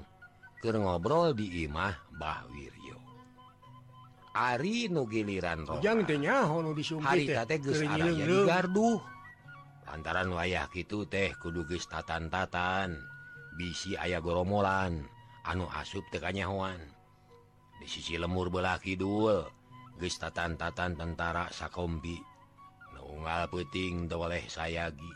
ke 0.62 0.70
ngobrol 0.70 1.34
di 1.34 1.66
Imah 1.66 2.14
Bah 2.14 2.46
Wiryo 2.46 2.94
Ari 4.32 4.88
nu 4.88 5.04
giliran 5.10 5.68
digarduh. 8.24 8.96
Lantaran 9.84 10.32
wayah 10.32 10.72
kitu 10.72 11.04
teh 11.04 11.36
kudugis 11.36 11.84
tatantatan. 11.84 12.96
Bisi 13.60 13.92
ayah 14.00 14.24
goromolan. 14.24 15.04
Anu 15.44 15.68
asup 15.68 16.08
tekanyawan 16.08 16.80
di 17.82 17.90
sisi 17.90 18.14
lemur 18.14 18.46
belah 18.46 18.78
Kidul 18.78 19.42
gestatantatan 19.98 20.94
tentara 20.94 21.50
sakombi. 21.50 22.14
Nunggal 22.94 23.50
peting 23.50 24.06
doleh 24.06 24.46
sayagi. 24.46 25.12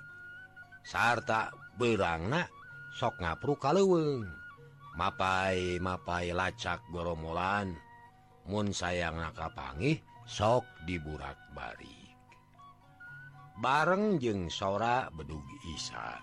Sarta 0.82 1.54
berangna 1.78 2.44
sok 2.98 3.22
ngapru 3.22 3.54
kaleweng 3.56 4.45
mapai 4.96 5.78
mapai 5.78 6.32
lacak 6.32 6.82
goromolan 6.90 7.76
Mun 8.50 8.74
sayang 8.74 9.20
nakapangih 9.20 10.00
sok 10.24 10.66
diburak 10.88 11.38
bari 11.54 12.06
bareng 13.56 14.20
jeung 14.20 14.52
sora 14.52 15.08
bedugi 15.08 15.56
Isa. 15.72 16.20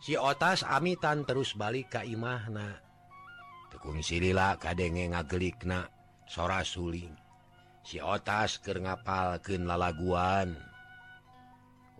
Si 0.00 0.16
otas 0.16 0.64
amitan 0.64 1.24
terus 1.28 1.56
balik 1.56 1.92
ka 1.92 2.02
imahna. 2.04 2.80
Tekung 3.72 4.00
silila 4.00 4.56
kadenge 4.56 5.12
ngagelikna 5.12 5.88
sora 6.24 6.64
suling. 6.64 7.12
Si 7.86 8.02
otas 8.02 8.58
keur 8.58 8.82
ngapalkeun 8.82 9.68
lalaguan. 9.68 10.56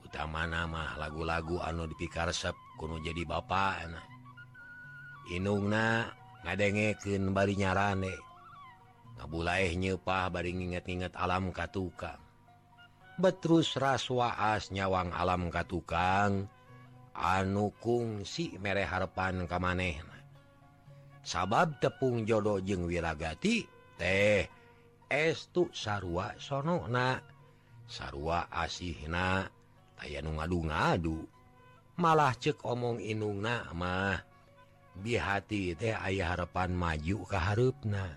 Utama 0.02 0.46
nama 0.48 0.96
lagu-lagu 0.96 1.60
anu 1.62 1.86
dipikarsep 1.90 2.54
kuno 2.78 3.02
jadi 3.02 3.26
bapak 3.26 3.90
anak 3.90 4.15
Inungna 5.26 6.06
ngadengeken 6.46 7.34
bari 7.34 7.58
nyarane. 7.58 8.14
Ngabulaih 9.18 9.74
nyepah 9.74 10.30
bari 10.30 10.54
nginget-inget 10.54 11.18
alam 11.18 11.50
katukang. 11.50 12.22
Betrus 13.18 13.74
raswaas 13.74 14.70
nyawang 14.70 15.10
alam 15.10 15.50
katukang 15.50 16.46
anukung 17.16 18.22
si 18.22 18.54
mere 18.60 18.86
harepan 18.86 19.48
kamanehna. 19.48 20.14
Sabab 21.26 21.80
tepung 21.82 22.22
jodoh 22.22 22.62
jeung 22.62 22.86
wirragati 22.86 23.66
teh 23.98 24.46
estu 25.10 25.66
sarwa 25.74 26.38
sonona 26.38 27.18
sarwa 27.90 28.46
asihna 28.52 29.48
aya 29.98 30.22
nu 30.22 30.38
ngadu-ngadu. 30.38 31.18
Malah 31.98 32.36
cek 32.36 32.62
omong 32.62 33.00
inung 33.00 33.40
namah 33.42 34.35
bihati 35.00 35.76
teh 35.76 35.92
ayah 35.92 36.36
harepan 36.36 36.72
maju 36.72 37.26
ke 37.28 37.38
harupna 37.38 38.16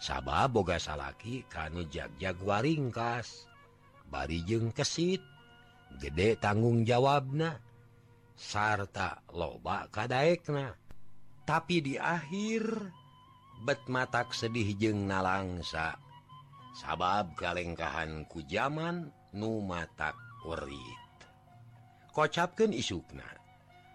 sabab 0.00 0.56
boga 0.56 0.80
salaki 0.80 1.44
kanu 1.48 1.84
jagjag 1.88 2.36
waringkas 2.40 3.50
barijeng 4.08 4.72
kesit 4.72 5.20
gede 5.98 6.38
tanggung 6.40 6.86
jawabna 6.86 7.60
sarta 8.40 9.20
loba 9.36 9.92
kadaekna. 9.92 10.72
Tapi 11.44 11.82
di 11.82 11.94
akhir 11.98 12.62
bet 13.66 13.84
matak 13.90 14.32
sedih 14.32 14.72
jeng 14.80 15.04
nalangsa. 15.04 15.98
Sabab 16.72 17.34
kalengkahan 17.34 18.24
ku 18.30 18.40
zaman 18.46 19.10
nu 19.34 19.60
matak 19.60 20.14
werit 20.46 21.00
kocapkan 22.14 22.70
isukna. 22.70 23.39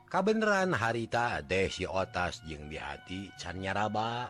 kabeneran 0.09 0.71
harita 0.73 1.41
deh 1.43 1.69
si 1.69 1.83
otas 1.83 2.41
jeung 2.45 2.69
di 2.69 2.77
hati 2.79 3.29
canyaraba 3.37 4.29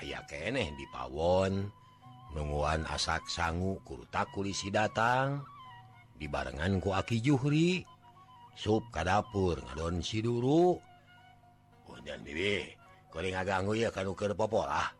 aya 0.00 0.24
keeh 0.26 0.52
di 0.52 0.86
pawon. 0.90 1.68
Nungguan 2.30 2.86
asak 2.86 3.26
sanggu 3.26 3.82
kurtakulisi 3.82 4.70
datang. 4.70 5.42
Dibarenngan 6.14 6.78
ku 6.78 6.94
aki 6.94 7.18
Juhri. 7.18 7.82
Sub 8.54 8.86
ka 8.92 9.02
dapur 9.02 9.58
ngadon 9.58 10.04
siduru 10.04 10.76
ganggu 13.46 13.72
ya 13.78 13.88
kalah 13.90 14.90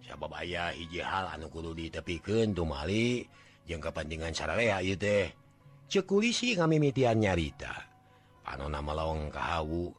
sabab 0.00 0.32
aya 0.34 0.72
hiji 0.74 0.98
hal 1.04 1.30
anu 1.30 1.46
kudu 1.52 1.76
ditepiken 1.76 2.56
tumali 2.56 3.22
jeung 3.68 3.82
kepentingan 3.82 4.34
sararea 4.34 4.80
teh. 4.96 5.30
Cekulisi 5.90 6.54
kami 6.54 6.78
mitian 6.78 7.18
nyarita. 7.18 7.89
anu 8.50 8.66
nama 8.66 8.90
lawang 8.92 9.30
kawu 9.30 9.94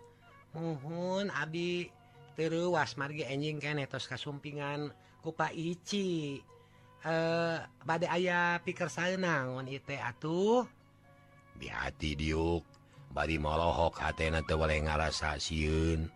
muhun 0.56 1.32
Abi. 1.32 1.88
Terus 2.36 2.96
margi 2.96 3.28
enjing 3.28 3.60
kenetos 3.60 4.08
kasumpingan. 4.08 4.92
Kupa 5.22 5.54
Ici. 5.54 6.40
Eh 7.02 7.58
badai 7.86 8.10
ayah 8.22 8.62
pikir 8.62 8.90
saya 8.90 9.18
nangon 9.20 9.68
ite 9.70 10.00
atuh. 10.00 10.66
Bihati 11.58 12.18
diuk. 12.18 12.64
Bari 13.12 13.36
molohok 13.36 14.00
hatena 14.00 14.40
teu 14.48 14.56
boleh 14.56 14.80
ngarasa 14.80 15.36
sieun. 15.36 16.08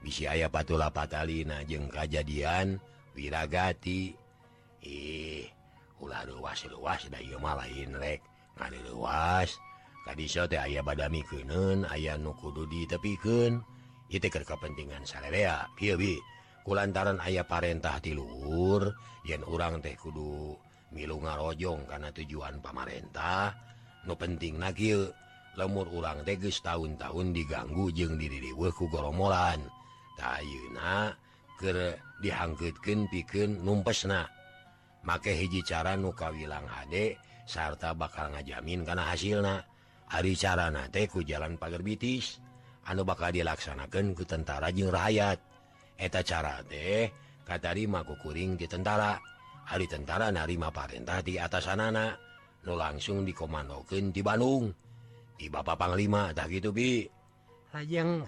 Bisi 0.00 0.24
aya 0.24 0.48
patula 0.48 0.88
patalina 0.88 1.60
jeung 1.68 1.92
kajadian 1.92 2.80
wiragati. 3.12 4.16
Ih 4.82 5.44
ulah 6.00 6.22
luas 6.24 6.64
luas 6.70 7.02
da 7.12 7.20
ieu 7.20 7.36
mah 7.38 7.58
lain 7.60 7.92
rek. 7.98 8.24
Ngari 8.56 8.80
luas 8.88 9.60
tadi 10.08 10.24
aya 10.56 10.80
badami 10.80 11.20
keun 11.20 11.84
aya 11.84 12.16
nukudu 12.16 12.64
ditepiken 12.64 13.60
ituker 14.08 14.48
kepentingan 14.48 15.04
sarerea 15.04 15.68
kulantaran 16.68 17.20
ayah 17.24 17.44
parentah 17.48 18.00
tiluhur 18.00 18.92
yen 19.24 19.40
urang 19.48 19.80
teh 19.84 19.96
kudu 19.96 20.52
milu 20.92 21.20
ngarojong 21.20 21.84
karena 21.88 22.08
tujuan 22.12 22.60
pamarentah. 22.64 23.52
Nu 24.04 24.16
penting 24.16 24.56
nagil 24.56 25.12
lemur 25.56 25.88
urang 25.92 26.24
teges 26.24 26.60
tahun-tahun 26.64 27.36
diganggu 27.36 27.92
jeng 27.92 28.16
diriweku 28.16 28.88
goromolan 28.88 29.64
tayuna 30.16 31.12
ke 31.60 31.96
dihangkutken 32.24 33.08
piken 33.08 33.64
numpesna. 33.64 34.28
Make 35.04 35.32
hiji 35.36 35.64
cara 35.64 35.96
nukawilang 35.96 36.68
hadek 36.68 37.16
sarta 37.48 37.92
bakal 37.92 38.32
ngajamin 38.32 38.84
karena 38.84 39.08
hasilna. 39.08 39.56
hari 40.08 40.34
carana 40.34 40.88
ku 41.08 41.20
jalan 41.22 41.60
pagar 41.60 41.84
bitis. 41.84 42.40
Anu 42.88 43.04
bakal 43.04 43.36
dilaksanakan 43.36 44.16
ke 44.16 44.24
tentara 44.24 44.72
Jing 44.72 44.88
rakyat. 44.88 45.38
Eta 45.98 46.24
cara 46.24 46.64
teh 46.64 47.12
katamaku 47.44 48.16
kuring 48.20 48.56
di 48.56 48.64
tentara. 48.64 49.20
Hari 49.68 49.84
tentara 49.84 50.32
narima 50.32 50.72
Partah 50.72 51.20
di 51.20 51.36
atas 51.36 51.68
anana 51.68 52.16
lo 52.64 52.72
langsung 52.72 53.20
dikomandoken 53.28 54.08
di 54.08 54.24
Bandung. 54.24 54.72
Di 55.36 55.52
Bapak 55.52 55.76
Panglima 55.76 56.32
tak 56.32 56.48
gitu 56.48 56.72
bi. 56.72 57.04
Lajeng 57.76 58.24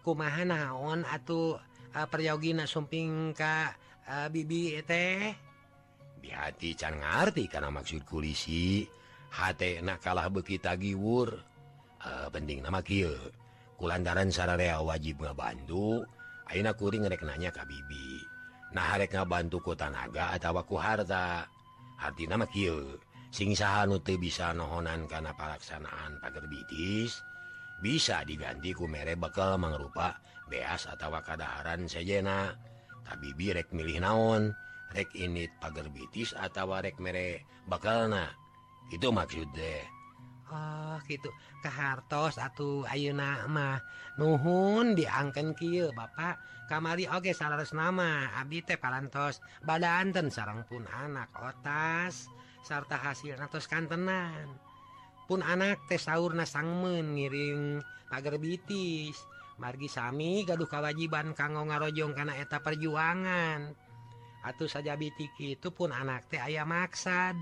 kumaha 0.00 0.48
naon 0.48 1.04
atau 1.04 1.60
uh, 1.60 2.00
eh, 2.00 2.08
peryaogina 2.08 2.64
sumping 2.64 3.36
Ka 3.36 3.76
uh, 4.08 4.26
Bibi 4.32 4.80
teh? 4.88 5.36
Dihati 6.20 6.76
can 6.76 7.00
ngerti 7.00 7.44
karena 7.48 7.68
maksud 7.68 8.08
kulisi. 8.08 8.88
Hna 9.30 9.94
kalah 10.02 10.26
bekita 10.28 10.74
giwur. 10.74 11.38
Eh, 12.00 12.08
uh, 12.08 12.28
penting 12.32 12.64
nama 12.64 12.80
Ki 12.82 13.06
kulantaran 13.80 14.28
sararea 14.28 14.82
wajib 14.82 15.22
ngabantu. 15.22 16.04
Aina 16.50 16.74
kuring 16.74 17.06
Ka 17.54 17.64
Bibi. 17.64 18.20
Nah 18.74 18.94
harek 18.94 19.14
ngabantu 19.14 19.62
ku 19.62 19.72
tanaga 19.78 20.34
atauku 20.34 20.76
harta. 20.76 21.46
Hati 22.00 22.24
nama 22.24 22.48
singsahan 23.30 23.92
Nute 23.92 24.16
bisa 24.16 24.50
nohonan 24.56 25.04
karena 25.04 25.36
pelaksanaan 25.36 26.18
pagar 26.18 26.48
bitis 26.48 27.20
bisa 27.80 28.24
diganti 28.28 28.76
ku 28.76 28.84
mere 28.84 29.16
bekal 29.16 29.56
mengerupa 29.56 30.20
beas 30.48 30.84
atau 30.88 31.12
keadaran 31.20 31.88
sejena. 31.88 32.52
Tapi 33.04 33.32
rek 33.52 33.72
milih 33.72 34.04
naon? 34.04 34.52
Rek 34.92 35.16
ini 35.16 35.48
pagar 35.58 35.88
bitis 35.88 36.36
atau 36.36 36.74
warek 36.74 37.00
mere 37.00 37.46
bakal 37.66 38.10
nah 38.10 38.28
itu 38.90 39.08
maksud 39.08 39.46
deh 39.54 40.00
Oh 40.50 40.98
gitu. 41.06 41.30
Ke 41.62 41.70
hartos 41.70 42.34
atau 42.34 42.82
Ayeunamah 42.82 43.78
nuhun 44.18 44.98
diangkan 44.98 45.54
Ky 45.54 45.94
Bapak. 45.94 46.66
Kamari 46.66 47.06
Oke 47.06 47.30
salah 47.30 47.62
nama. 47.70 48.34
Abi 48.34 48.66
teh 48.66 48.74
parantos. 48.74 49.38
Badanten 49.62 50.26
sarang 50.34 50.66
pun 50.66 50.90
anak 50.90 51.30
otas. 51.38 52.26
Sarta 52.66 52.98
hasil 52.98 53.38
ratus 53.38 53.70
kantenan. 53.70 54.58
Pun 55.30 55.46
anak 55.46 55.86
teh 55.86 56.02
sahur 56.02 56.34
nasangmen 56.34 57.14
ngiring 57.14 57.78
pagar 58.10 58.34
bitis. 58.42 59.14
Margi 59.62 59.86
Sami 59.86 60.42
gaduh 60.42 60.66
kewajiban 60.66 61.36
kanggo 61.36 61.62
ngarojong 61.62 62.16
karena 62.16 62.34
eta 62.34 62.58
perjuangan. 62.58 63.70
Atau 64.42 64.66
saja 64.66 64.98
bitiki 64.98 65.54
itu 65.54 65.70
pun 65.70 65.94
anak 65.94 66.26
teh 66.26 66.42
ayam 66.42 66.74
maksad. 66.74 67.38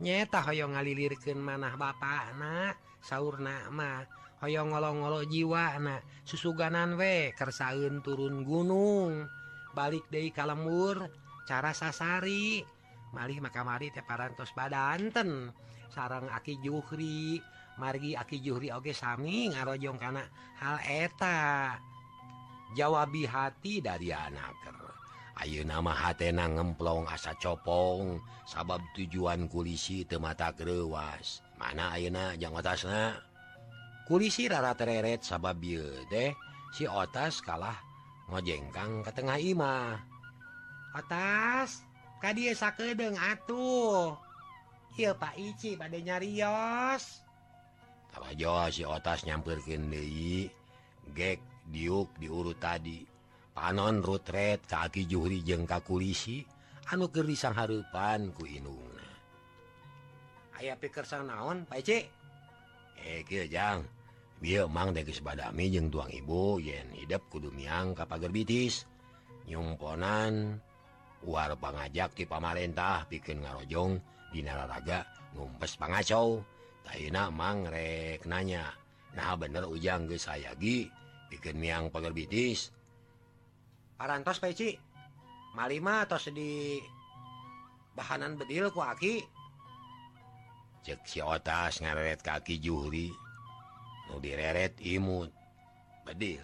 nyeta 0.00 0.40
Hoong 0.40 0.74
ngalilirkan 0.74 1.38
manah 1.38 1.76
Bapak 1.76 2.34
anak 2.34 2.74
sauur 3.04 3.38
nama 3.40 4.04
Hoong 4.40 4.72
ngolong-ngolo 4.72 5.28
jiwa 5.28 5.76
anak 5.76 6.00
susuganan 6.24 6.96
we 6.96 7.36
kersaun 7.36 8.00
turun 8.00 8.40
gunung. 8.40 9.28
Balik 9.76 10.08
De 10.08 10.32
kalemur 10.32 11.12
cara 11.44 11.76
sasari. 11.76 12.64
Malih 13.12 13.44
makamari 13.44 13.92
teparantos 13.92 14.56
badanten. 14.56 15.52
Sarang 15.92 16.32
aki 16.32 16.56
Juhri 16.64 17.36
margi 17.76 18.16
aki 18.16 18.40
Juhri 18.40 18.72
Oge 18.72 18.96
Sami 18.96 19.52
ngarojong 19.52 20.00
karena 20.00 20.24
hal 20.56 20.80
eta. 20.88 21.76
Jawabi 22.72 23.28
hati 23.28 23.84
dari 23.84 24.08
anak. 24.08 24.79
Ayu 25.40 25.64
nama 25.64 25.96
hatena 25.96 26.44
ngemplong 26.44 27.08
asa 27.08 27.32
copong. 27.40 28.20
Sabab 28.44 28.84
tujuan 28.92 29.48
kulisi 29.48 30.04
temata 30.04 30.52
krewas 30.52 31.40
mana 31.60 31.92
ayeuna 31.92 32.32
jang 32.40 32.56
otasna? 32.56 33.20
Kulisi 34.08 34.48
rara 34.48 34.72
tereret 34.72 35.20
sabab 35.22 35.60
bieu 35.60 36.08
teh 36.08 36.32
si 36.72 36.88
otas 36.88 37.44
kalah 37.44 37.76
ngojengkang 38.32 39.04
ke 39.04 39.10
tengah 39.12 39.36
imah. 39.36 40.00
Otas 40.96 41.84
ka 42.18 42.32
dieu 42.32 42.56
sakedeung 42.56 43.20
atuh. 43.20 44.16
Ieu 44.98 45.14
Pak 45.14 45.38
Ici 45.38 45.78
pada 45.78 45.94
nyarios. 45.94 47.22
Tawajo 48.10 48.66
si 48.74 48.82
otas 48.82 49.22
nyampirkeun 49.22 49.86
deui 49.86 50.50
gek 51.14 51.38
diuk 51.70 52.10
diurut 52.18 52.58
tadi. 52.58 53.09
panon 53.60 54.00
rutret 54.00 54.64
kaki 54.64 55.04
Juhri 55.04 55.44
jeung 55.44 55.68
kakulisi 55.68 56.40
anu 56.88 57.12
kerisang 57.12 57.52
harepan 57.52 58.32
ku 58.32 58.48
inung 58.48 58.88
aya 60.56 60.80
pikir 60.80 61.04
sang 61.04 61.28
naon 61.28 61.68
Pakjang 61.68 62.08
eh, 63.00 63.24
badami 65.24 65.72
jeung 65.72 65.88
tuang 65.88 66.12
ibu 66.12 66.60
yen 66.60 66.92
hidup 66.92 67.28
kudu 67.32 67.48
miang 67.48 67.96
bitis. 68.28 68.84
Nyumponan 69.48 70.60
war 71.24 71.52
pengajak 71.56 72.12
di 72.12 72.28
pamarentah 72.28 73.08
bikin 73.08 73.40
ngarojong 73.40 73.96
di 74.32 74.44
nararaga 74.44 75.08
ngumpes 75.32 75.80
pangacau. 75.80 76.44
Taina 76.84 77.32
mangrek 77.32 78.24
nanya 78.28 78.68
nah 79.16 79.32
bener 79.36 79.64
ujang 79.64 80.08
ge 80.08 80.20
sayagi 80.20 80.92
bikin 81.32 81.56
miang 81.56 81.88
pagar 81.88 82.12
bitis. 82.12 82.68
Arantos 84.00 84.40
peci 84.40 84.72
malima 85.52 86.08
atau 86.08 86.16
di 86.32 86.80
bahanan 87.92 88.40
bedil 88.40 88.72
ku 88.72 88.80
aki? 88.80 89.20
Cek 90.80 91.04
si 91.04 91.20
otas 91.20 91.84
ngareret 91.84 92.24
kaki 92.24 92.56
Juri 92.64 93.12
nu 94.08 94.16
direret 94.16 94.80
imut. 94.80 95.28
Bedil. 96.08 96.40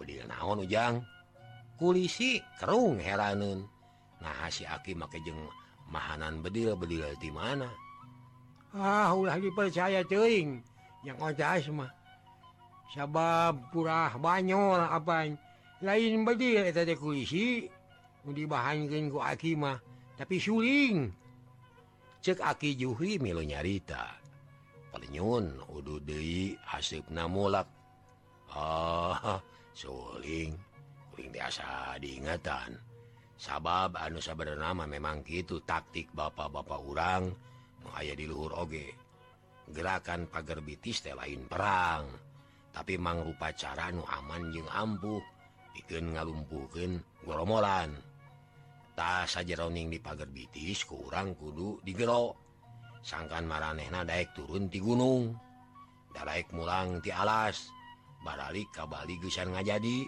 Bedil 0.00 0.24
naon 0.24 0.64
ujang? 0.64 1.04
Kulisi 1.76 2.40
kerung 2.56 2.96
heranun 2.96 3.68
nah 4.24 4.48
si 4.48 4.64
aki 4.64 4.96
make 4.96 5.20
jeng 5.20 5.44
mahanan 5.92 6.40
bedil 6.40 6.72
bedil 6.72 7.04
di 7.20 7.28
mana? 7.28 7.68
Ah 8.72 9.12
ulah 9.12 9.36
dipercaya 9.36 10.00
teuing. 10.08 10.64
Yang 11.04 11.18
otas 11.20 11.68
mah. 11.68 11.92
Sabab 12.96 13.60
purah 13.76 14.16
banyol 14.16 14.80
apanya 14.88 15.49
lain 15.80 16.24
puisi 17.00 17.64
dibahanku 18.20 19.16
Akimah 19.16 19.80
tapi 20.20 20.36
suling 20.36 21.08
cek 22.20 22.44
aki 22.44 22.76
Juhi 22.76 23.16
milu 23.16 23.40
nyarita. 23.40 24.20
Pernyun 24.90 25.64
Udu 25.72 26.02
Dei 26.02 26.52
asib 26.76 27.08
namulak 27.08 27.64
ah 28.52 29.40
suling 29.72 30.52
kuring 31.14 31.30
biasa 31.32 31.96
diingatan. 31.96 32.76
Sabab 33.40 33.96
anu 33.96 34.20
sabar 34.20 34.52
nama 34.52 34.84
memang 34.84 35.24
gitu 35.24 35.64
taktik 35.64 36.12
bapak-bapak 36.12 36.80
urang. 36.84 37.32
Aya 37.96 38.12
di 38.12 38.28
luhur 38.28 38.52
oge. 38.52 38.92
Gerakan 39.72 40.28
pagar 40.28 40.60
bitis 40.60 41.00
teh 41.00 41.16
lain 41.16 41.48
perang. 41.48 42.04
Tapi 42.68 43.00
mangrupa 43.00 43.48
cara 43.56 43.88
nu 43.88 44.04
aman 44.04 44.52
jeung 44.52 44.68
ampuh. 44.68 45.39
bikin 45.80 46.12
ngalumpukin 46.12 47.00
goromolan 47.24 47.96
tasa 48.92 49.40
jeroning 49.40 49.88
di 49.88 49.96
pagar 49.96 50.28
bitis 50.28 50.84
kurang 50.84 51.32
kudu 51.32 51.80
digero 51.80 52.36
sangkan 53.00 53.48
maranehna 53.48 54.04
Daek 54.04 54.36
turun 54.36 54.68
di 54.68 54.76
gunung. 54.76 55.32
Daek 56.12 56.52
mulang 56.52 57.00
ti 57.00 57.08
alas. 57.08 57.72
Baralik 58.20 58.68
kabali 58.76 59.16
gesan 59.24 59.56
ngajadi. 59.56 60.04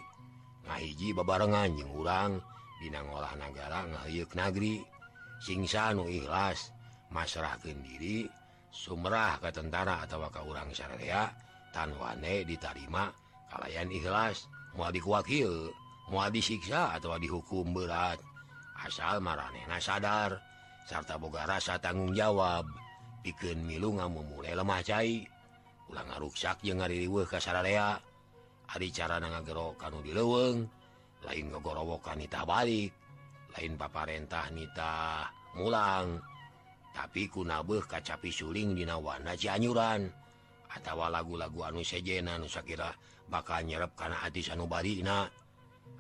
Ngahiji 0.69 1.17
bebarengan 1.17 1.73
jeng 1.73 1.93
urang. 1.97 2.37
Dina 2.85 3.01
ngolah 3.01 3.33
negara 3.41 3.89
ngayuk 3.89 4.37
nagri. 4.37 4.85
Singsa 5.41 5.97
nu 5.97 6.07
ikhlas 6.07 6.71
masrahkan 7.11 7.81
diri 7.81 8.29
sumrah 8.71 9.43
ke 9.43 9.51
tentara 9.51 10.07
atau 10.07 10.23
ke 10.31 10.41
urang 10.47 10.71
syariah 10.71 11.33
tanwane 11.73 12.45
ditarima 12.45 13.09
kalayan 13.49 13.89
ikhlas. 13.91 14.47
mau 14.77 14.89
dikuwakil 14.89 15.71
mau 16.13 16.29
disiksa 16.29 16.97
atau 16.97 17.17
dihukum 17.17 17.73
berat. 17.73 18.21
Asal 18.83 19.23
marehna 19.23 19.79
sadar 19.79 20.35
sarta 20.87 21.17
boga 21.17 21.47
rasa 21.47 21.79
tanggung 21.79 22.13
jawab. 22.13 22.67
Bikin 23.23 23.63
milunga 23.63 24.11
memulai 24.11 24.53
lemah 24.53 24.83
cair 24.83 25.31
ulang 25.93 26.09
ngaruksak 26.09 26.65
je 26.65 26.73
ngariwe 26.73 27.29
kasarea 27.29 28.01
hari 28.67 28.89
cara 28.89 29.21
nagero 29.21 29.77
kanu 29.77 30.01
dileweng. 30.01 30.65
Lain 31.23 31.47
ngegorowokan 31.55 32.19
nita 32.19 32.43
balik. 32.43 32.91
Lain 33.55 33.79
paparentah 33.79 34.51
nita 34.51 35.29
mulang. 35.55 36.19
Tapi 36.93 37.31
ku 37.31 37.47
nabeh 37.47 37.85
kacapi 37.87 38.33
suling 38.33 38.75
dina 38.75 38.99
wana 38.99 39.39
Cianyuran. 39.39 40.03
Atawa 40.73 41.13
lagu-lagu 41.13 41.69
anu 41.69 41.85
sejena 41.85 42.41
Nusakira 42.41 42.89
bakal 43.33 43.65
nyerep 43.65 43.97
karena 43.97 44.21
hati 44.21 44.45
sanubari 44.45 45.01
na 45.01 45.25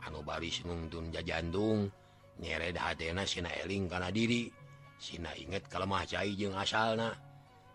anubaris 0.04 0.60
nungtun 0.68 1.08
jajandung 1.08 1.88
nyere 2.36 2.76
hatna 2.76 3.24
Sina 3.24 3.48
eling 3.64 3.88
karena 3.88 4.12
diri. 4.12 4.52
Sina 5.00 5.32
inget 5.34 5.66
kalemah 5.72 6.04
cair 6.04 6.36
jeung 6.36 6.52
asalna. 6.52 7.16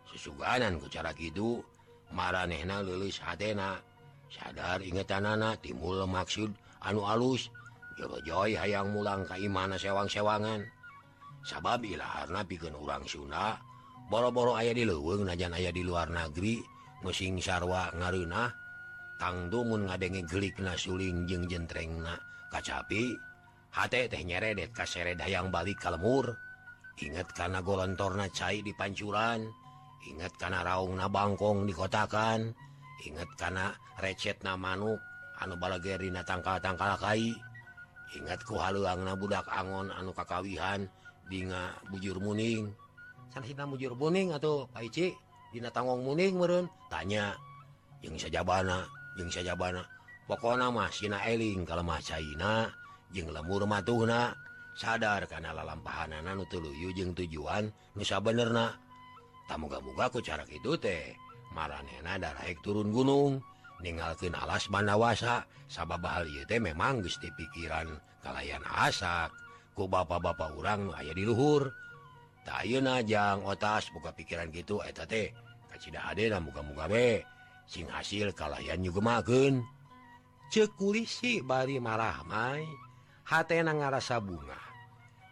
Sesuganan 0.08 0.78
ke 0.80 0.88
cara 0.94 1.12
gitu 1.18 1.66
marehna 2.14 2.86
lulus 2.86 3.20
hatna 3.20 3.82
sadar 4.30 4.80
ingetanana 4.86 5.58
timbul 5.58 6.06
maksud 6.06 6.54
anu 6.86 7.04
alus 7.04 7.50
Jojoy 7.98 8.54
hayang 8.54 8.94
mulang 8.94 9.26
Kaimana 9.26 9.74
sewang-sewangan. 9.74 10.62
Sabab 11.42 11.82
ilaharna 11.82 12.46
pikeun 12.46 12.78
urang 12.78 13.02
Sunda 13.10 13.58
boro-boro 14.08 14.54
ayah 14.56 14.78
di 14.78 14.86
leweng 14.86 15.26
najan 15.26 15.58
ayah 15.58 15.74
di 15.74 15.82
luar 15.82 16.08
negeri 16.08 16.62
musing 17.02 17.42
sarwa 17.42 17.90
ngarunah 17.92 18.67
tangmun 19.18 19.90
ngadenge 19.90 20.24
gelik 20.30 20.58
nasuling 20.62 21.26
jeung 21.30 21.46
jentreng 21.50 22.02
na. 22.02 22.18
Kacapi 22.48 23.14
H 23.74 23.78
teh 23.92 24.24
nyeredet 24.24 24.72
kaseret 24.74 25.20
hayang 25.22 25.52
balik 25.54 25.78
ka 25.78 25.94
lemur. 25.94 26.34
Ingat 26.98 27.30
karena 27.36 27.62
golontorna 27.62 28.26
cair 28.34 28.66
di 28.66 28.74
pancuran. 28.74 29.46
Ingat 30.10 30.34
karena 30.40 30.66
raung 30.66 30.98
na 30.98 31.06
Bangkong 31.12 31.70
dikotakan. 31.70 32.56
Ingat 33.06 33.30
karena 33.38 33.70
recet 34.02 34.42
na 34.42 34.58
manuk 34.58 34.98
anu 35.38 35.54
balagerina 35.62 36.26
tangka-tangkalakai 36.26 37.30
ingatku 38.18 38.58
haluang 38.58 39.04
na 39.06 39.14
budak 39.14 39.46
Angon 39.52 39.94
anu 39.94 40.16
kakawihan 40.16 40.90
dinga 41.30 41.78
bujur 41.92 42.18
muning. 42.18 42.74
Sanhina 43.30 43.68
mujur 43.68 43.94
muning 43.94 44.34
atau 44.34 44.66
paici 44.72 45.14
Dina 45.48 45.72
tangong 45.72 46.04
muning 46.04 46.36
meren 46.40 46.66
tanya. 46.92 47.36
Yang 48.04 48.28
sajabana 48.28 48.97
jeung 49.18 49.34
sajabana. 49.34 49.82
Pokona 50.30 50.70
mah 50.70 50.94
Sina 50.94 51.26
Eling 51.26 51.66
kalemah 51.66 52.00
China 52.06 52.70
jeung 53.10 53.34
lemur 53.34 53.66
matuhna 53.66 54.36
sadar 54.78 55.26
karena 55.26 55.56
lalampahanan 55.58 56.38
tuluyu 56.46 56.94
jeung 56.94 57.18
tujuan 57.18 57.72
nusa 57.98 58.22
benerna 58.22 58.78
tamuga-mugaku 59.50 60.22
cara 60.22 60.46
itu 60.46 60.78
teh 60.78 61.18
marana 61.56 62.22
daraik 62.22 62.62
turun 62.62 62.94
gunung. 62.94 63.42
Ninggalkeun 63.78 64.34
alas 64.34 64.66
bandawasa 64.74 65.46
sabab 65.70 66.02
hal 66.06 66.26
ieu 66.26 66.46
teh 66.50 66.58
memang 66.58 67.02
geus 67.06 67.22
pikiran 67.22 67.90
kalayan 68.22 68.62
asak. 68.66 69.30
Ku 69.78 69.86
bapak-bapak 69.86 70.58
nu 70.82 70.90
aya 70.98 71.14
di 71.14 71.22
luhur. 71.22 71.70
Tah 72.42 72.66
ayeuna 72.66 73.06
jang 73.06 73.46
otas 73.46 73.94
buka 73.94 74.16
pikiran 74.16 74.50
gitu 74.50 74.82
eteta 74.82 75.36
muka-muka 76.42 76.90
be 76.90 77.22
sing 77.68 77.86
hasil 77.92 78.32
kalayan 78.32 78.82
jugagen 78.82 79.62
cekulisi 80.48 81.44
bari 81.44 81.78
marahmai 81.84 82.64
hatena 83.28 83.76
ngarasa 83.76 84.24
bunga. 84.24 84.60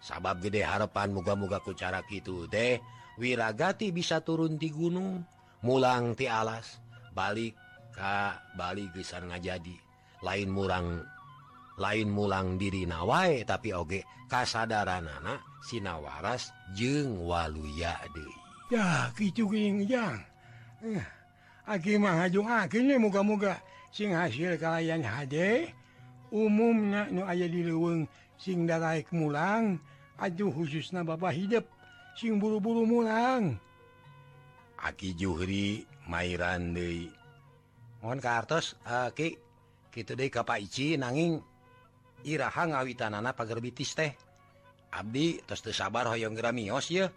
Sabab 0.04 0.44
gede 0.44 0.62
harapan 0.62 1.10
muga-muga 1.16 1.64
ku 1.64 1.74
cara 1.74 2.06
gitu 2.06 2.46
teh 2.46 2.78
wiragati 3.18 3.90
bisa 3.90 4.22
turun 4.22 4.60
di 4.60 4.70
gunung 4.70 5.26
mulang 5.66 6.14
ti 6.14 6.30
alas 6.30 6.78
balik 7.16 7.58
Ka 7.96 8.44
Bali 8.60 8.92
gesar 8.92 9.24
nga 9.24 9.40
jadi 9.40 9.72
lain 10.20 10.52
murang 10.52 11.00
lain 11.80 12.12
mulang 12.12 12.60
diri 12.60 12.84
nawae 12.84 13.48
tapi 13.48 13.72
oge 13.72 14.04
kasadaran 14.28 15.08
anak 15.08 15.40
Sinawaras 15.64 16.52
jeng 16.76 17.16
waluya 17.24 17.96
de 18.12 18.28
ya 18.68 19.10
gitu 19.16 19.48
genjang 19.48 20.20
eh. 20.84 21.15
aki 21.66 21.98
mahaju 21.98 22.46
akhirnya 22.46 22.98
muka-muka 23.02 23.62
sing 23.90 24.14
hasil 24.14 24.58
kalian 24.62 25.02
HD 25.02 25.68
umumnya 26.34 27.10
nu 27.10 27.26
aya 27.26 27.46
di 27.50 27.66
leweng 27.66 28.06
sing 28.38 28.70
daraik 28.70 29.10
mulang 29.14 29.82
aduh 30.20 30.52
khususnya 30.52 31.04
Bapak 31.04 31.36
hidup. 31.36 31.66
Sing 32.16 32.40
buru-buru 32.40 32.88
mulang. 32.88 33.60
Aki 34.80 35.20
Juhri 35.20 35.84
Mairan 36.08 36.72
deui. 36.72 37.12
Mohon 38.00 38.20
kartos 38.24 38.80
Aki 38.88 39.36
kitu 39.92 40.16
deui 40.16 40.32
ka 40.32 40.48
Pak 40.48 40.64
Ici 40.64 40.96
nanging 40.96 41.44
iraha 42.24 42.72
ngawitanana 42.72 43.36
pagerbitis 43.36 44.00
teh. 44.00 44.16
Abdi 44.96 45.44
tos 45.44 45.60
teu 45.60 45.76
sabar 45.76 46.08
hoyong 46.08 46.40
geramios 46.40 46.88
ya 46.88 47.12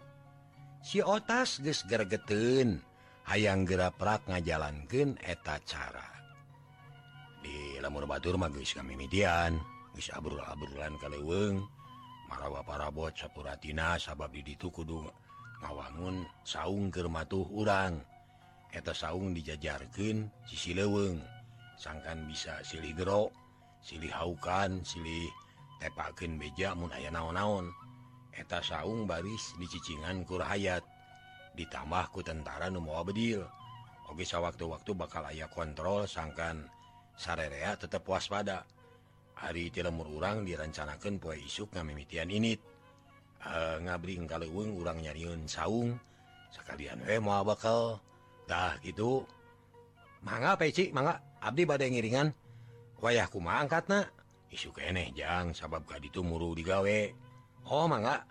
si 0.83 0.99
otas 0.99 1.63
geus 1.63 1.87
gergeten 1.87 2.83
hayang 3.29 3.61
geraprak 3.61 4.25
ngajalankan 4.25 5.13
eta 5.21 5.61
cara. 5.61 6.09
Di 7.45 7.77
lamur 7.77 8.09
Batur 8.09 8.41
magis 8.41 8.73
kami 8.73 8.97
geus 9.05 9.53
bisa 9.93 10.17
Abrulan 10.17 10.97
kaleweng 10.97 11.61
marawa 12.25 12.65
para 12.65 12.89
bot 12.89 13.13
sapuratina 13.13 14.01
sabab 14.01 14.33
di 14.33 14.41
ditu 14.41 14.73
kudu 14.73 15.05
ngawangun 15.61 16.25
saung 16.41 16.89
kermatuh 16.89 17.45
urang. 17.53 18.01
Eta 18.73 18.97
saung 18.97 19.37
dijajarkan 19.37 20.25
sisi 20.49 20.73
leweng 20.73 21.21
sangkan 21.77 22.25
bisa 22.25 22.65
silih 22.65 22.97
gero 22.97 23.29
silih 23.85 24.09
haukan 24.09 24.81
silih 24.81 25.29
tepakeun 25.77 26.41
beja 26.41 26.73
mun 26.73 26.89
aya 26.89 27.13
naon-naon. 27.13 27.69
Eta 28.33 28.65
saung 28.65 29.05
baris 29.05 29.53
dicicingan 29.61 30.25
ku 30.25 30.41
rahayat. 30.41 30.81
ditambahku 31.55 32.21
tentara 32.21 32.67
Numoa 32.67 33.01
Bedil. 33.05 33.45
Ogesa 34.09 34.41
waktu-waktu 34.41 34.97
bakal 34.97 35.29
aya 35.29 35.45
kontrol 35.49 36.09
sangkan 36.09 36.65
sarerea 37.13 37.77
tetap 37.77 38.05
waspada. 38.09 38.65
Hari 39.39 39.71
tilemur 39.71 40.09
urang 40.11 40.43
direncanakan 40.43 41.21
poe 41.21 41.37
isuk 41.39 41.71
ngamimitian 41.71 42.27
init. 42.27 42.59
Eh, 43.39 43.79
e, 43.79 43.87
ngabring 43.87 44.27
kaleweng 44.27 44.75
urang 44.75 44.99
nyariun 44.99 45.47
saung. 45.47 45.95
Sekalian 46.51 47.05
we 47.07 47.21
mau 47.23 47.45
bakal. 47.45 48.03
Dah 48.49 48.75
gitu. 48.83 49.23
Mangga 50.25 50.57
peci 50.59 50.91
mangga. 50.91 51.21
Abdi 51.39 51.63
badai 51.63 51.87
ngiringan 51.87 52.35
wayahku 52.99 53.39
kumaha 53.39 53.63
angkatna? 53.63 54.03
isu 54.49 54.73
keneh 54.73 55.13
jang. 55.13 55.53
Sabab 55.53 55.85
ka 55.85 56.01
itu 56.01 56.25
muru 56.25 56.57
digawe. 56.57 56.99
Oh 57.69 57.85
mangga. 57.85 58.25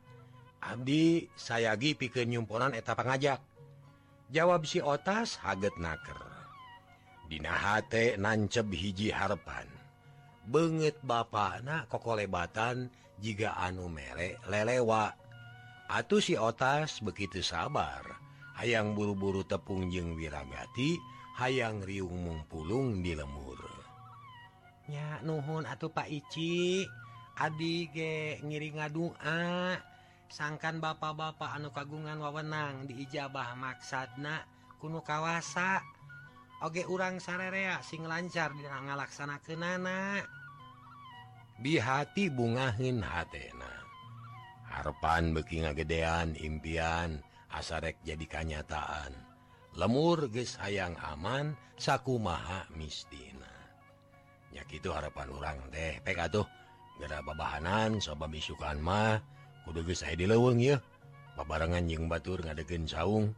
Abdi 0.58 1.30
sayagi 1.38 1.94
pikir 1.94 2.26
nyumponan 2.26 2.74
eta 2.74 2.98
pengajak 2.98 3.38
jawab 4.28 4.66
si 4.68 4.82
otas 4.82 5.38
haget 5.40 5.74
naker. 5.78 6.18
Dinahate 7.28 8.16
nancep 8.16 8.68
hiji 8.72 9.12
harepan. 9.12 9.68
Banget 10.48 10.96
Bapak 11.04 11.60
kokolebatan 11.92 12.88
jika 13.20 13.52
anu 13.60 13.92
merek 13.92 14.40
lelewa. 14.48 15.12
Atuh 15.88 16.20
si 16.20 16.36
otas 16.36 17.04
begitu 17.04 17.44
sabar. 17.44 18.04
Hayang 18.58 18.96
buru-buru 18.96 19.46
tepung 19.46 19.86
jeng 19.92 20.18
wiragati 20.18 20.98
hayang 21.38 21.86
riung 21.86 22.26
mungpulung 22.26 22.98
di 23.04 23.14
lemur. 23.14 23.60
Nya 24.90 25.22
Nuhun 25.22 25.68
atuh 25.68 25.92
Pak 25.92 26.10
Ici. 26.10 26.82
Adi 27.38 27.86
ge 27.94 28.42
ngiring 28.42 28.82
ngadua 28.82 29.78
sangkan 30.28 30.80
bapak-bapak 30.80 31.56
anu 31.56 31.72
kagungan 31.72 32.20
wawenang 32.20 32.88
diijabah 32.88 33.56
maksadna 33.56 34.44
kuno 34.80 35.00
kawasa. 35.02 35.82
Oge 36.58 36.82
urang 36.90 37.22
sarerea 37.22 37.78
sing 37.86 38.02
lancar 38.02 38.50
di 38.50 38.66
ngalaksana 38.66 39.38
kenana 39.46 40.18
di 41.54 41.78
hati 41.78 42.30
bungahin 42.30 42.98
hatena. 42.98 43.70
Harpan 44.66 45.34
beki 45.34 45.62
ngagedean 45.62 46.34
impian 46.34 47.22
asarek 47.54 47.96
jadi 48.04 48.26
kanyataan 48.28 49.12
lemur 49.78 50.28
ges 50.28 50.60
hayang 50.60 50.96
aman 51.00 51.56
saku 51.80 52.20
maha 52.20 52.68
mistina 52.76 53.48
nyakitu 54.52 54.92
harapan 54.92 55.28
urang 55.32 55.58
teh 55.72 56.00
pek 56.04 56.18
atuh 56.18 56.44
gerababaanan 57.00 58.02
soba 58.02 58.26
bisukan 58.28 58.76
mah 58.82 59.22
saya 59.94 60.14
dileweng 60.18 60.58
ya 60.60 60.76
Babarengan 61.38 61.86
jeung 61.86 62.10
Batur 62.10 62.42
ngadeken 62.42 62.88
saung 62.90 63.32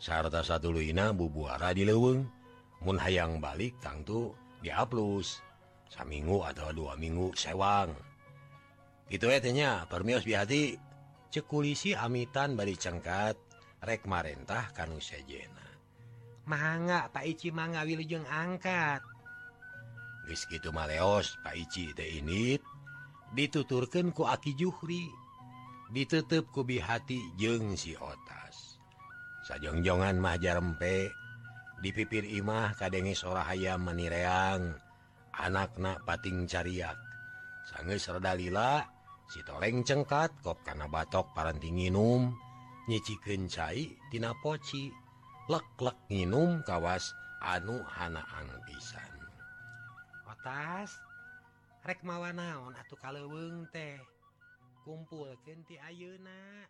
sarta 0.00 0.44
satu 0.44 0.70
Luina 0.70 1.10
bubuara 1.10 1.74
dileweng 1.74 2.28
Mu 2.80 2.96
hayang 2.96 3.44
balik 3.44 3.76
tangtu 3.84 4.32
diaplus. 4.64 5.44
Saminggu 5.90 6.40
atau 6.46 6.70
dua 6.72 6.94
minggu 6.96 7.34
sewang. 7.36 7.92
Itu 9.10 9.26
etnya 9.26 9.90
permios 9.90 10.22
bihati 10.22 10.78
cekulisi 11.28 11.92
amitan 11.92 12.56
bari 12.56 12.78
cengkat. 12.78 13.36
Rek 13.84 14.06
marentah 14.06 14.70
kanu 14.72 15.02
sejena. 15.02 15.66
Manga 16.48 17.10
Pak 17.10 17.24
Ici 17.26 17.52
manga 17.52 17.84
Wilujeng 17.84 18.24
angkat. 18.28 19.02
Geus 20.24 20.46
gitu 20.46 20.70
maleos 20.70 21.36
Pak 21.42 21.58
Ici 21.58 21.90
teh 21.92 22.22
ini 22.22 22.56
dituturkan 23.34 24.14
ku 24.14 24.24
Aki 24.24 24.56
Juhri. 24.56 25.10
ditutup 25.90 26.46
kubi 26.54 26.78
hati 26.78 27.18
jeng 27.34 27.74
si 27.74 27.98
otas. 27.98 28.78
Sajongjongan 29.46 30.22
jarempe. 30.38 30.54
Rempe 30.54 30.96
dipipir 31.82 32.28
Imah 32.28 32.76
kadenge 32.76 33.16
sora 33.16 33.48
ayam 33.48 33.82
menireang 33.82 34.76
anakna 35.34 35.98
pating 36.06 36.46
cariak. 36.46 36.96
Sanggeus 37.66 38.06
rada 38.12 38.36
lila 38.36 38.84
si 39.26 39.42
toleng 39.42 39.82
cengkat 39.82 40.30
kop 40.44 40.62
karena 40.62 40.86
batok 40.86 41.34
paranti 41.34 41.74
nginum. 41.74 42.30
Nyicikeun 42.86 43.46
cai 43.50 43.90
tina 44.10 44.34
poci. 44.38 44.90
Lek-lek 45.50 45.98
nginum 46.06 46.62
kawas 46.62 47.10
anu 47.42 47.82
hanaan 47.82 48.48
pisan. 48.66 49.12
Otas 50.30 50.94
rek 51.82 52.06
mawa 52.06 52.30
naon 52.30 52.76
atuh 52.78 52.98
kaleuweung 53.02 53.66
teh? 53.74 53.98
dikumpulkan 54.90 55.62
ti 55.70 55.78
Ayeuna. 55.78 56.66